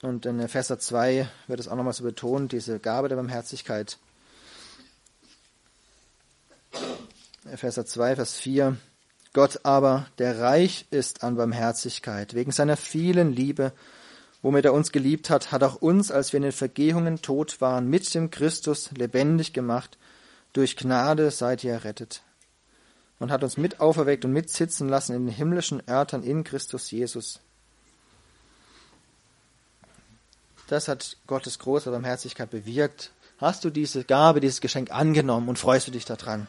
Und 0.03 0.27
in 0.27 0.41
Epheser 0.41 0.79
2 0.79 1.29
wird 1.47 1.61
es 1.61 1.69
auch 1.69 1.77
nochmal 1.77 1.93
so 1.93 2.05
betont, 2.05 2.53
diese 2.53 2.79
Gabe 2.79 3.09
der 3.09 3.17
Barmherzigkeit. 3.17 3.99
Epheser 7.45 7.87
2, 7.87 8.17
Vers 8.17 8.35
4. 8.35 8.77
Gott 9.33 9.61
aber, 9.65 10.07
der 10.19 10.41
reich 10.41 10.87
ist 10.91 11.23
an 11.23 11.37
Barmherzigkeit, 11.37 12.35
wegen 12.35 12.53
seiner 12.53 12.77
vielen 12.77 13.33
Liebe, 13.33 13.73
womit 14.43 14.65
er 14.65 14.75
uns 14.75 14.93
geliebt 14.93 15.31
hat, 15.31 15.53
hat 15.53 15.63
auch 15.63 15.77
uns, 15.77 16.11
als 16.11 16.33
wir 16.33 16.39
in 16.39 16.43
den 16.43 16.53
Vergehungen 16.53 17.23
tot 17.23 17.61
waren, 17.61 17.89
mit 17.89 18.13
dem 18.15 18.31
Christus 18.31 18.91
lebendig 18.93 19.53
gemacht. 19.53 19.99
Durch 20.53 20.77
Gnade 20.77 21.31
seid 21.31 21.65
ihr 21.65 21.73
errettet. 21.73 22.23
Und 23.19 23.31
hat 23.31 23.43
uns 23.45 23.57
mit 23.57 23.81
auferweckt 23.81 24.25
und 24.25 24.33
mitsitzen 24.33 24.89
lassen 24.89 25.15
in 25.15 25.27
den 25.27 25.35
himmlischen 25.35 25.83
Örtern 25.89 26.25
in 26.25 26.45
Christus 26.45 26.91
Jesus. 26.91 27.41
Das 30.73 30.89
hat 30.89 31.19
Gottes 31.27 31.59
große 31.59 31.91
Barmherzigkeit 31.91 32.49
bewirkt. 32.49 33.11
Hast 33.37 33.63
du 33.63 33.69
diese 33.69 34.05
Gabe, 34.05 34.41
dieses 34.41 34.63
Geschenk 34.63 34.91
angenommen 34.91 35.51
und 35.51 35.59
freust 35.59 35.87
du 35.87 35.91
dich 35.91 36.07
daran? 36.07 36.47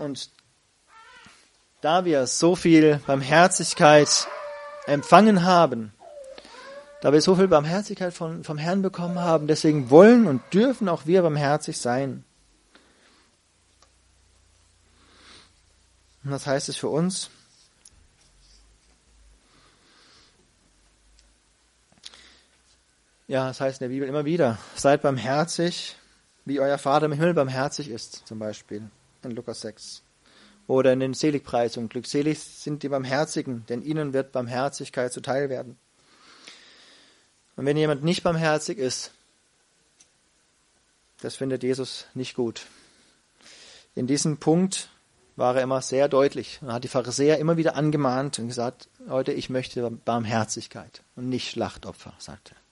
Und 0.00 0.28
da 1.82 2.04
wir 2.04 2.26
so 2.26 2.56
viel 2.56 3.00
Barmherzigkeit 3.06 4.08
empfangen 4.86 5.44
haben, 5.44 5.94
da 7.00 7.12
wir 7.12 7.22
so 7.22 7.36
viel 7.36 7.46
Barmherzigkeit 7.46 8.12
von, 8.12 8.42
vom 8.42 8.58
Herrn 8.58 8.82
bekommen 8.82 9.20
haben, 9.20 9.46
deswegen 9.46 9.88
wollen 9.88 10.26
und 10.26 10.42
dürfen 10.52 10.88
auch 10.88 11.06
wir 11.06 11.22
barmherzig 11.22 11.78
sein. 11.78 12.24
Und 16.24 16.32
was 16.32 16.44
heißt 16.44 16.68
es 16.68 16.76
für 16.76 16.88
uns? 16.88 17.30
Ja, 23.28 23.48
das 23.48 23.60
heißt 23.60 23.80
in 23.80 23.88
der 23.88 23.94
Bibel 23.94 24.08
immer 24.08 24.24
wieder, 24.24 24.56
seid 24.76 25.02
barmherzig, 25.02 25.96
wie 26.44 26.60
euer 26.60 26.78
Vater 26.78 27.06
im 27.06 27.12
Himmel 27.12 27.34
barmherzig 27.34 27.90
ist, 27.90 28.22
zum 28.26 28.38
Beispiel 28.38 28.88
in 29.24 29.30
Lukas 29.32 29.62
6. 29.62 30.02
Oder 30.68 30.92
in 30.92 31.00
den 31.00 31.12
Seligpreisungen. 31.12 31.88
Glückselig 31.88 32.40
sind 32.40 32.84
die 32.84 32.88
Barmherzigen, 32.88 33.66
denn 33.68 33.82
ihnen 33.82 34.12
wird 34.12 34.30
Barmherzigkeit 34.30 35.12
zuteil 35.12 35.48
werden. 35.48 35.76
Und 37.56 37.66
wenn 37.66 37.76
jemand 37.76 38.04
nicht 38.04 38.22
barmherzig 38.22 38.78
ist, 38.78 39.10
das 41.20 41.34
findet 41.34 41.64
Jesus 41.64 42.06
nicht 42.14 42.36
gut. 42.36 42.66
In 43.96 44.06
diesem 44.06 44.38
Punkt 44.38 44.88
war 45.34 45.56
er 45.56 45.62
immer 45.62 45.82
sehr 45.82 46.08
deutlich 46.08 46.60
und 46.62 46.72
hat 46.72 46.84
die 46.84 46.88
Pharisäer 46.88 47.38
immer 47.38 47.56
wieder 47.56 47.74
angemahnt 47.74 48.38
und 48.38 48.48
gesagt, 48.48 48.88
Leute, 49.04 49.32
ich 49.32 49.50
möchte 49.50 49.90
Barmherzigkeit 49.90 51.02
und 51.16 51.28
nicht 51.28 51.50
Schlachtopfer, 51.50 52.14
sagt 52.18 52.52
er. 52.52 52.65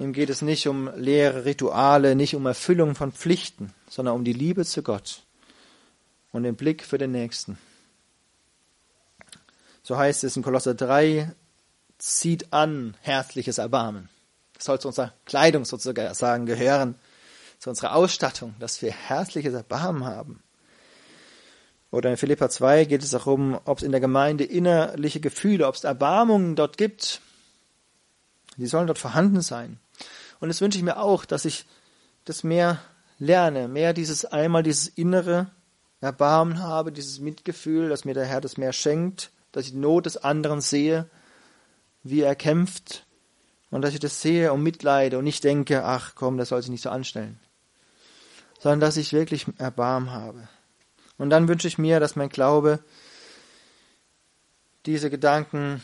Ihm 0.00 0.14
geht 0.14 0.30
es 0.30 0.40
nicht 0.40 0.66
um 0.66 0.90
leere 0.96 1.44
Rituale, 1.44 2.14
nicht 2.14 2.34
um 2.34 2.46
Erfüllung 2.46 2.94
von 2.94 3.12
Pflichten, 3.12 3.74
sondern 3.86 4.14
um 4.14 4.24
die 4.24 4.32
Liebe 4.32 4.64
zu 4.64 4.82
Gott 4.82 5.24
und 6.32 6.42
den 6.42 6.56
Blick 6.56 6.84
für 6.84 6.96
den 6.96 7.12
Nächsten. 7.12 7.58
So 9.82 9.98
heißt 9.98 10.24
es 10.24 10.38
in 10.38 10.42
Kolosser 10.42 10.72
3, 10.72 11.30
zieht 11.98 12.50
an 12.50 12.96
herzliches 13.02 13.58
Erbarmen. 13.58 14.08
Das 14.54 14.64
soll 14.64 14.80
zu 14.80 14.88
unserer 14.88 15.12
Kleidung 15.26 15.66
sozusagen 15.66 16.46
gehören, 16.46 16.94
zu 17.58 17.68
unserer 17.68 17.94
Ausstattung, 17.94 18.54
dass 18.58 18.80
wir 18.80 18.92
herzliches 18.92 19.52
Erbarmen 19.52 20.06
haben. 20.06 20.42
Oder 21.90 22.08
in 22.08 22.16
Philippa 22.16 22.48
2 22.48 22.86
geht 22.86 23.02
es 23.02 23.10
darum, 23.10 23.60
ob 23.66 23.76
es 23.76 23.84
in 23.84 23.92
der 23.92 24.00
Gemeinde 24.00 24.44
innerliche 24.44 25.20
Gefühle, 25.20 25.66
ob 25.66 25.74
es 25.74 25.84
Erbarmungen 25.84 26.56
dort 26.56 26.78
gibt. 26.78 27.20
Die 28.56 28.66
sollen 28.66 28.86
dort 28.86 28.98
vorhanden 28.98 29.42
sein. 29.42 29.78
Und 30.40 30.48
das 30.48 30.60
wünsche 30.60 30.78
ich 30.78 30.84
mir 30.84 30.98
auch, 30.98 31.24
dass 31.24 31.44
ich 31.44 31.66
das 32.24 32.42
mehr 32.42 32.80
lerne, 33.18 33.68
mehr 33.68 33.92
dieses 33.92 34.24
einmal 34.24 34.62
dieses 34.62 34.88
innere 34.88 35.50
Erbarmen 36.00 36.60
habe, 36.62 36.92
dieses 36.92 37.20
Mitgefühl, 37.20 37.90
dass 37.90 38.04
mir 38.04 38.14
der 38.14 38.24
Herr 38.24 38.40
das 38.40 38.56
mehr 38.56 38.72
schenkt, 38.72 39.30
dass 39.52 39.66
ich 39.66 39.72
die 39.72 39.78
Not 39.78 40.06
des 40.06 40.16
anderen 40.16 40.60
sehe, 40.62 41.08
wie 42.02 42.22
er 42.22 42.34
kämpft 42.34 43.06
und 43.70 43.82
dass 43.82 43.92
ich 43.92 44.00
das 44.00 44.22
sehe 44.22 44.52
und 44.52 44.62
mitleide 44.62 45.18
und 45.18 45.24
nicht 45.24 45.44
denke, 45.44 45.84
ach 45.84 46.14
komm, 46.14 46.38
das 46.38 46.48
soll 46.48 46.62
sich 46.62 46.70
nicht 46.70 46.82
so 46.82 46.90
anstellen, 46.90 47.38
sondern 48.58 48.80
dass 48.80 48.96
ich 48.96 49.12
wirklich 49.12 49.46
Erbarmen 49.58 50.10
habe. 50.10 50.48
Und 51.18 51.28
dann 51.28 51.48
wünsche 51.48 51.68
ich 51.68 51.76
mir, 51.76 52.00
dass 52.00 52.16
mein 52.16 52.30
Glaube 52.30 52.82
diese 54.86 55.10
Gedanken 55.10 55.82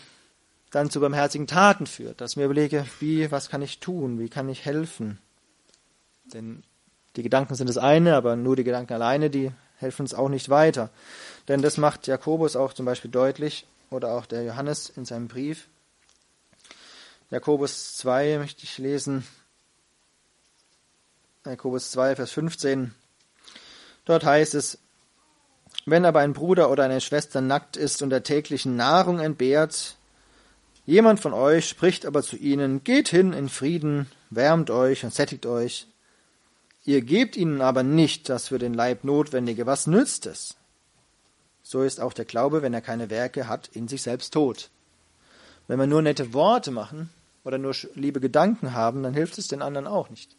dann 0.77 0.91
zu 0.91 1.01
barmherzigen 1.01 1.47
Taten 1.47 1.87
führt, 1.87 2.21
dass 2.21 2.33
ich 2.33 2.37
mir 2.37 2.45
überlege, 2.45 2.85
wie, 3.01 3.31
was 3.31 3.49
kann 3.49 3.63
ich 3.63 3.81
tun, 3.81 4.19
wie 4.19 4.29
kann 4.29 4.49
ich 4.51 4.67
helfen? 4.67 5.19
Denn 6.35 6.63
die 7.17 7.23
Gedanken 7.23 7.55
sind 7.55 7.69
das 7.69 7.79
eine, 7.79 8.15
aber 8.15 8.37
nur 8.37 8.57
die 8.57 8.65
Gedanken 8.65 8.93
alleine, 8.93 9.31
die 9.31 9.53
helfen 9.79 10.03
uns 10.03 10.13
auch 10.13 10.29
nicht 10.29 10.51
weiter. 10.51 10.91
Denn 11.49 11.63
das 11.63 11.79
macht 11.79 12.07
Jakobus 12.07 12.57
auch 12.57 12.75
zum 12.75 12.85
Beispiel 12.85 13.11
deutlich, 13.11 13.67
oder 13.89 14.13
auch 14.13 14.27
der 14.27 14.43
Johannes 14.43 14.91
in 14.91 15.07
seinem 15.07 15.29
Brief. 15.29 15.69
Jakobus 17.31 17.97
2 17.97 18.39
möchte 18.39 18.65
ich 18.65 18.77
lesen. 18.77 19.27
Jakobus 21.47 21.91
2, 21.93 22.17
Vers 22.17 22.33
15. 22.33 22.95
Dort 24.05 24.25
heißt 24.25 24.55
es, 24.55 24.79
wenn 25.87 26.05
aber 26.05 26.21
ein 26.21 26.35
Bruder 26.35 26.71
oder 26.71 26.85
eine 26.85 27.01
Schwester 27.01 27.41
nackt 27.41 27.77
ist 27.77 28.03
und 28.03 28.11
der 28.11 28.25
täglichen 28.25 28.77
Nahrung 28.77 29.21
entbehrt, 29.21 29.97
Jemand 30.87 31.19
von 31.19 31.33
euch 31.33 31.69
spricht 31.69 32.07
aber 32.07 32.23
zu 32.23 32.37
ihnen, 32.37 32.85
geht 32.85 33.09
hin 33.09 33.33
in 33.33 33.49
Frieden, 33.49 34.07
wärmt 34.31 34.71
euch 34.71 35.05
und 35.05 35.13
sättigt 35.13 35.45
euch. 35.45 35.89
Ihr 36.85 37.03
gebt 37.03 37.37
ihnen 37.37 37.61
aber 37.61 37.83
nicht 37.83 38.29
das 38.29 38.49
für 38.49 38.61
den 38.61 38.73
Leib 38.73 39.03
Notwendige. 39.03 39.67
Was 39.67 39.89
nützt 39.89 40.27
es? 40.27 40.55
So 41.65 41.83
ist 41.83 42.01
auch 42.01 42.13
der 42.13 42.25
Glaube, 42.25 42.63
wenn 42.63 42.73
er 42.73 42.81
keine 42.81 43.11
Werke 43.11 43.49
hat, 43.49 43.69
in 43.73 43.89
sich 43.89 44.03
selbst 44.03 44.33
tot. 44.33 44.71
Wenn 45.67 45.81
wir 45.81 45.89
nur 45.89 46.03
nette 46.03 46.33
Worte 46.33 46.71
machen 46.71 47.11
oder 47.43 47.59
nur 47.59 47.75
liebe 47.97 48.21
Gedanken 48.21 48.73
haben, 48.73 49.03
dann 49.03 49.15
hilft 49.15 49.39
es 49.39 49.49
den 49.49 49.63
anderen 49.63 49.89
auch 49.89 50.09
nicht. 50.09 50.37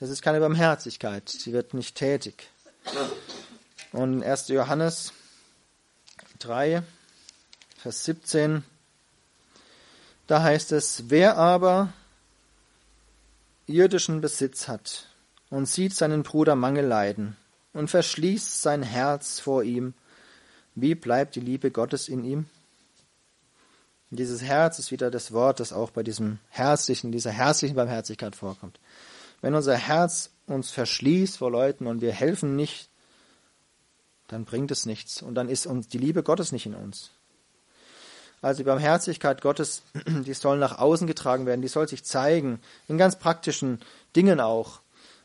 Das 0.00 0.08
ist 0.08 0.22
keine 0.22 0.40
Barmherzigkeit, 0.40 1.28
sie 1.28 1.52
wird 1.52 1.74
nicht 1.74 1.96
tätig. 1.96 2.48
Und 3.92 4.22
1. 4.22 4.48
Johannes 4.48 5.12
3, 6.38 6.82
Vers 7.76 8.04
17, 8.06 8.64
da 10.26 10.42
heißt 10.42 10.72
es, 10.72 11.04
wer 11.08 11.36
aber 11.36 11.92
irdischen 13.66 14.20
Besitz 14.20 14.68
hat 14.68 15.06
und 15.50 15.66
sieht 15.66 15.94
seinen 15.94 16.22
Bruder 16.22 16.54
Mangel 16.54 16.86
leiden 16.86 17.36
und 17.72 17.88
verschließt 17.88 18.62
sein 18.62 18.82
Herz 18.82 19.40
vor 19.40 19.62
ihm, 19.62 19.94
wie 20.74 20.94
bleibt 20.94 21.36
die 21.36 21.40
Liebe 21.40 21.70
Gottes 21.70 22.08
in 22.08 22.24
ihm? 22.24 22.46
Dieses 24.10 24.42
Herz 24.42 24.78
ist 24.78 24.92
wieder 24.92 25.10
das 25.10 25.32
Wort, 25.32 25.60
das 25.60 25.72
auch 25.72 25.90
bei 25.90 26.02
diesem 26.02 26.38
herzlichen, 26.48 27.10
dieser 27.10 27.30
herzlichen 27.30 27.74
Barmherzigkeit 27.74 28.36
vorkommt. 28.36 28.78
Wenn 29.40 29.54
unser 29.54 29.76
Herz 29.76 30.30
uns 30.46 30.70
verschließt 30.70 31.38
vor 31.38 31.50
Leuten 31.50 31.86
und 31.86 32.00
wir 32.00 32.12
helfen 32.12 32.56
nicht, 32.56 32.88
dann 34.28 34.44
bringt 34.44 34.70
es 34.70 34.86
nichts 34.86 35.20
und 35.20 35.34
dann 35.34 35.48
ist 35.48 35.66
uns 35.66 35.88
die 35.88 35.98
Liebe 35.98 36.22
Gottes 36.22 36.52
nicht 36.52 36.66
in 36.66 36.74
uns. 36.74 37.10
Also 38.44 38.58
die 38.58 38.64
Barmherzigkeit 38.64 39.40
Gottes, 39.40 39.82
die 40.06 40.34
soll 40.34 40.58
nach 40.58 40.78
außen 40.78 41.06
getragen 41.06 41.46
werden, 41.46 41.62
die 41.62 41.68
soll 41.68 41.88
sich 41.88 42.04
zeigen, 42.04 42.60
in 42.88 42.98
ganz 42.98 43.16
praktischen 43.16 43.80
Dingen 44.14 44.38
auch. 44.38 44.80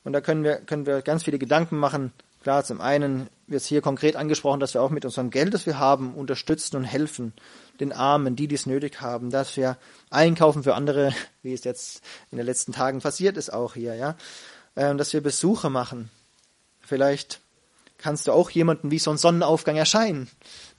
Und 0.05 0.13
da 0.13 0.21
können 0.21 0.45
wir, 0.45 0.55
können 0.55 0.85
wir 0.85 1.01
ganz 1.01 1.23
viele 1.23 1.37
Gedanken 1.37 1.75
machen. 1.77 2.13
Klar, 2.43 2.63
zum 2.63 2.79
einen 2.79 3.27
wird 3.47 3.61
es 3.61 3.67
hier 3.67 3.81
konkret 3.81 4.15
angesprochen, 4.15 4.61
dass 4.61 4.73
wir 4.73 4.81
auch 4.81 4.89
mit 4.89 5.03
unserem 5.03 5.31
Geld, 5.31 5.53
das 5.53 5.65
wir 5.65 5.77
haben, 5.77 6.13
unterstützen 6.13 6.77
und 6.77 6.85
helfen 6.85 7.33
den 7.81 7.91
Armen, 7.91 8.37
die 8.37 8.47
dies 8.47 8.65
nötig 8.65 9.01
haben, 9.01 9.31
dass 9.31 9.57
wir 9.57 9.75
einkaufen 10.09 10.63
für 10.63 10.75
andere, 10.75 11.13
wie 11.43 11.53
es 11.53 11.65
jetzt 11.65 12.01
in 12.31 12.37
den 12.37 12.45
letzten 12.45 12.71
Tagen 12.71 13.01
passiert 13.01 13.35
ist 13.35 13.51
auch 13.51 13.73
hier, 13.73 13.95
ja, 13.95 14.15
ähm, 14.77 14.97
dass 14.97 15.11
wir 15.11 15.19
Besuche 15.19 15.69
machen. 15.69 16.09
Vielleicht 16.79 17.41
kannst 17.97 18.27
du 18.27 18.31
auch 18.31 18.49
jemanden 18.49 18.91
wie 18.91 18.99
so 18.99 19.11
ein 19.11 19.17
Sonnenaufgang 19.17 19.75
erscheinen, 19.75 20.29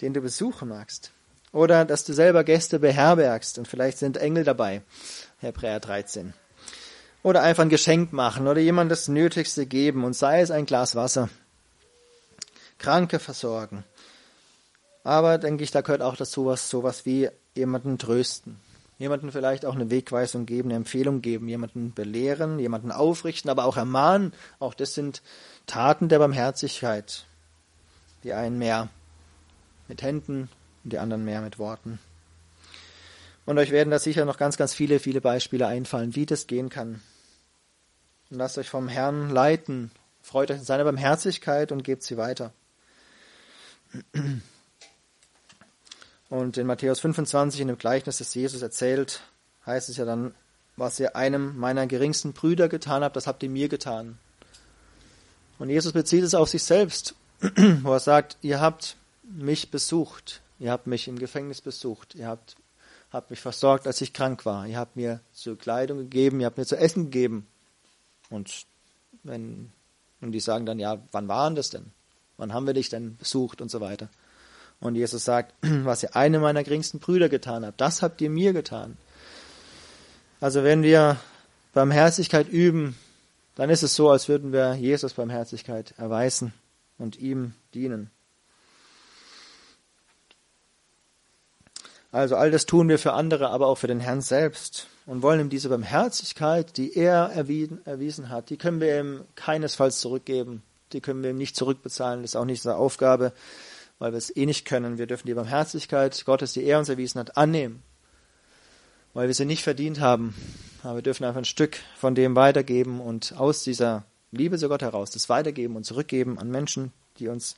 den 0.01 0.15
du 0.15 0.23
besuchen 0.23 0.71
magst. 0.71 1.13
Oder 1.53 1.85
dass 1.85 2.05
du 2.05 2.13
selber 2.13 2.45
Gäste 2.45 2.79
beherbergst 2.79 3.59
und 3.59 3.67
vielleicht 3.67 3.99
sind 3.99 4.17
Engel 4.17 4.45
dabei. 4.45 4.83
Hebräer 5.39 5.81
13. 5.81 6.33
Oder 7.23 7.43
einfach 7.43 7.65
ein 7.65 7.71
Geschenk 7.71 8.13
machen 8.13 8.47
oder 8.47 8.61
jemand 8.61 8.91
das 8.91 9.09
Nötigste 9.09 9.67
geben 9.67 10.05
und 10.05 10.15
sei 10.15 10.41
es 10.41 10.51
ein 10.51 10.67
Glas 10.67 10.95
Wasser. 10.95 11.29
Kranke 12.79 13.19
versorgen. 13.19 13.85
Aber 15.05 15.39
denke 15.39 15.65
ich, 15.65 15.71
da 15.71 15.81
gehört 15.81 16.03
auch 16.03 16.17
dazu 16.17 16.47
was, 16.47 16.71
sowas 16.71 17.05
wie 17.05 17.29
jemanden 17.55 17.99
trösten. 17.99 18.61
Jemanden 18.99 19.33
vielleicht 19.33 19.65
auch 19.65 19.75
eine 19.75 19.91
Wegweisung 19.91 20.45
geben, 20.45 20.69
eine 20.69 20.77
Empfehlung 20.77 21.23
geben, 21.23 21.49
jemanden 21.49 21.93
belehren, 21.95 22.59
jemanden 22.59 22.93
aufrichten, 22.93 23.51
aber 23.51 23.65
auch 23.65 23.79
ermahnen. 23.79 24.35
Auch 24.59 24.75
das 24.75 24.95
sind 24.95 25.23
Taten 25.67 26.09
der 26.11 26.19
Barmherzigkeit. 26.19 27.25
Die 28.25 28.35
einen 28.35 28.59
mehr 28.59 28.89
mit 29.89 30.03
Händen 30.03 30.51
und 30.85 30.93
die 30.93 30.99
anderen 30.99 31.25
mehr 31.25 31.41
mit 31.41 31.59
Worten. 31.59 31.99
Und 33.47 33.59
euch 33.59 33.71
werden 33.71 33.91
da 33.91 33.99
sicher 33.99 34.25
noch 34.25 34.39
ganz, 34.39 34.57
ganz 34.57 34.75
viele, 34.75 34.99
viele 35.01 35.21
Beispiele 35.21 35.67
einfallen, 35.67 36.15
wie 36.15 36.27
das 36.27 36.47
gehen 36.47 36.69
kann. 36.69 37.03
Und 38.31 38.39
lasst 38.39 38.59
euch 38.59 38.69
vom 38.69 38.89
Herrn 38.89 39.31
leiten. 39.31 39.91
Freut 40.23 40.51
euch 40.51 40.59
in 40.59 40.65
seiner 40.65 40.85
Barmherzigkeit 40.85 41.73
und 41.73 41.83
gebt 41.83 42.03
sie 42.03 42.17
weiter. 42.17 42.53
Und 46.29 46.57
in 46.57 46.67
Matthäus 46.67 47.01
25, 47.01 47.61
in 47.61 47.69
dem 47.69 47.79
Gleichnis, 47.79 48.19
das 48.19 48.35
Jesus 48.35 48.63
erzählt, 48.63 49.23
heißt 49.67 49.89
es 49.89 49.97
ja 49.97 50.05
dann, 50.05 50.33
was 50.77 51.01
ihr 51.01 51.17
einem 51.17 51.59
meiner 51.59 51.87
geringsten 51.89 52.33
Brüder 52.33 52.69
getan 52.69 53.03
habt, 53.03 53.17
das 53.17 53.27
habt 53.27 53.43
ihr 53.43 53.51
mir 53.51 53.69
getan. 53.69 54.19
Und 55.59 55.71
Jesus 55.71 55.93
bezieht 55.93 56.23
es 56.23 56.35
auf 56.35 56.49
sich 56.49 56.63
selbst, 56.63 57.15
wo 57.41 57.93
er 57.93 58.01
sagt, 58.01 58.37
ihr 58.43 58.61
habt 58.61 58.97
mich 59.25 59.71
besucht, 59.71 60.41
ihr 60.61 60.71
habt 60.71 60.87
mich 60.87 61.09
im 61.09 61.19
Gefängnis 61.19 61.61
besucht, 61.61 62.15
ihr 62.15 62.29
habt, 62.29 62.57
habt 63.11 63.31
mich 63.31 63.41
versorgt, 63.41 63.87
als 63.87 64.01
ich 64.01 64.13
krank 64.13 64.47
war, 64.47 64.67
ihr 64.67 64.79
habt 64.79 64.95
mir 64.95 65.21
zur 65.33 65.59
Kleidung 65.59 65.99
gegeben, 65.99 66.39
ihr 66.39 66.47
habt 66.47 66.59
mir 66.59 66.67
zu 66.67 66.77
essen 66.77 67.05
gegeben. 67.05 67.49
Und 68.29 68.67
wenn, 69.25 69.73
und 70.21 70.33
die 70.33 70.41
sagen 70.41 70.67
dann, 70.67 70.79
ja, 70.79 70.99
wann 71.11 71.27
waren 71.27 71.57
das 71.57 71.71
denn? 71.71 71.91
Wann 72.37 72.53
haben 72.53 72.67
wir 72.67 72.75
dich 72.75 72.89
denn 72.89 73.17
besucht 73.17 73.61
und 73.61 73.71
so 73.71 73.81
weiter? 73.81 74.09
Und 74.81 74.95
Jesus 74.95 75.25
sagt, 75.25 75.55
was 75.63 76.03
ihr 76.03 76.15
einem 76.15 76.43
meiner 76.43 76.63
geringsten 76.63 77.01
Brüder 77.01 77.29
getan 77.29 77.67
habt, 77.67 77.81
das 77.81 78.03
habt 78.03 78.21
ihr 78.21 78.31
mir 78.31 78.53
getan. 78.53 78.97
Also 80.41 80.63
wenn 80.63 80.83
wir 80.83 81.19
Barmherzigkeit 81.73 82.49
üben, 82.49 82.97
dann 83.57 83.69
ist 83.69 83.83
es 83.83 83.95
so, 83.95 84.11
als 84.11 84.29
würden 84.29 84.53
wir 84.53 84.75
Jesus 84.75 85.15
Barmherzigkeit 85.15 85.95
erweisen 85.99 86.53
und 86.97 87.19
ihm 87.19 87.55
dienen. 87.75 88.11
Also 92.13 92.37
all 92.37 92.51
das 92.51 92.67
tun 92.67 92.89
wir 92.89 92.99
für 92.99 93.13
andere, 93.13 93.51
aber 93.51 93.67
auch 93.67 93.79
für 93.79 93.87
den 93.87 94.01
Herrn 94.01 94.21
selbst 94.21 94.89
und 95.07 95.23
wollen 95.23 95.41
ihm 95.41 95.49
diese 95.49 95.69
Barmherzigkeit, 95.69 96.77
die 96.77 96.97
er 96.97 97.31
erwiesen, 97.35 97.85
erwiesen 97.87 98.31
hat, 98.31 98.51
die 98.51 98.57
können 98.57 98.81
wir 98.81 98.99
ihm 98.99 99.21
keinesfalls 99.37 100.01
zurückgeben. 100.01 100.63
Die 100.93 101.01
können 101.01 101.23
wir 101.23 101.31
ihm 101.31 101.39
nicht 101.39 101.55
zurückbezahlen. 101.55 102.23
Das 102.23 102.33
ist 102.33 102.37
auch 102.37 102.45
nicht 102.45 102.61
unsere 102.61 102.77
Aufgabe 102.77 103.33
weil 104.01 104.13
wir 104.13 104.19
es 104.19 104.35
eh 104.35 104.47
nicht 104.47 104.65
können. 104.65 104.99
Wir 104.99 105.07
dürfen 105.07 105.29
die 105.29 105.35
Barmherzigkeit 105.35 106.25
Gottes, 106.25 106.55
die 106.55 106.65
er 106.65 106.81
uns 106.81 106.89
erwiesen 106.89 107.21
hat, 107.21 107.37
annehmen, 107.37 107.83
weil 109.15 109.29
wir 109.29 109.35
sie 109.35 109.45
nicht 109.45 109.63
verdient 109.63 110.01
haben. 110.01 110.35
Aber 110.83 110.97
wir 110.97 111.03
dürfen 111.03 111.25
einfach 111.25 111.43
ein 111.43 111.45
Stück 111.45 111.77
von 111.97 112.17
dem 112.17 112.35
weitergeben 112.35 113.01
und 113.01 113.35
aus 113.37 113.63
dieser 113.63 114.05
Liebe 114.33 114.59
zu 114.59 114.69
Gott 114.69 114.83
heraus 114.83 115.11
das 115.11 115.29
weitergeben 115.29 115.77
und 115.77 115.85
zurückgeben 115.85 116.39
an 116.39 116.51
Menschen, 116.51 116.93
die 117.19 117.29
uns 117.29 117.57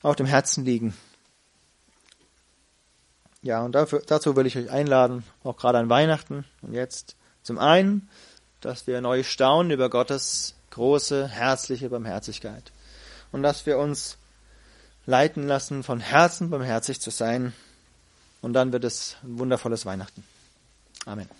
auf 0.00 0.16
dem 0.16 0.26
Herzen 0.26 0.64
liegen. 0.64 0.94
Ja, 3.48 3.62
und 3.62 3.72
dafür, 3.72 4.02
dazu 4.06 4.36
will 4.36 4.44
ich 4.44 4.58
euch 4.58 4.70
einladen, 4.70 5.24
auch 5.42 5.56
gerade 5.56 5.78
an 5.78 5.88
Weihnachten 5.88 6.44
und 6.60 6.74
jetzt 6.74 7.16
zum 7.42 7.58
einen, 7.58 8.10
dass 8.60 8.86
wir 8.86 9.00
neu 9.00 9.22
staunen 9.22 9.72
über 9.72 9.88
Gottes 9.88 10.54
große, 10.68 11.26
herzliche 11.26 11.88
Barmherzigkeit 11.88 12.72
und 13.32 13.42
dass 13.42 13.64
wir 13.64 13.78
uns 13.78 14.18
leiten 15.06 15.48
lassen, 15.48 15.82
von 15.82 15.98
Herzen 15.98 16.50
barmherzig 16.50 17.00
zu 17.00 17.08
sein. 17.08 17.54
Und 18.42 18.52
dann 18.52 18.70
wird 18.70 18.84
es 18.84 19.16
ein 19.22 19.38
wundervolles 19.38 19.86
Weihnachten. 19.86 20.24
Amen. 21.06 21.30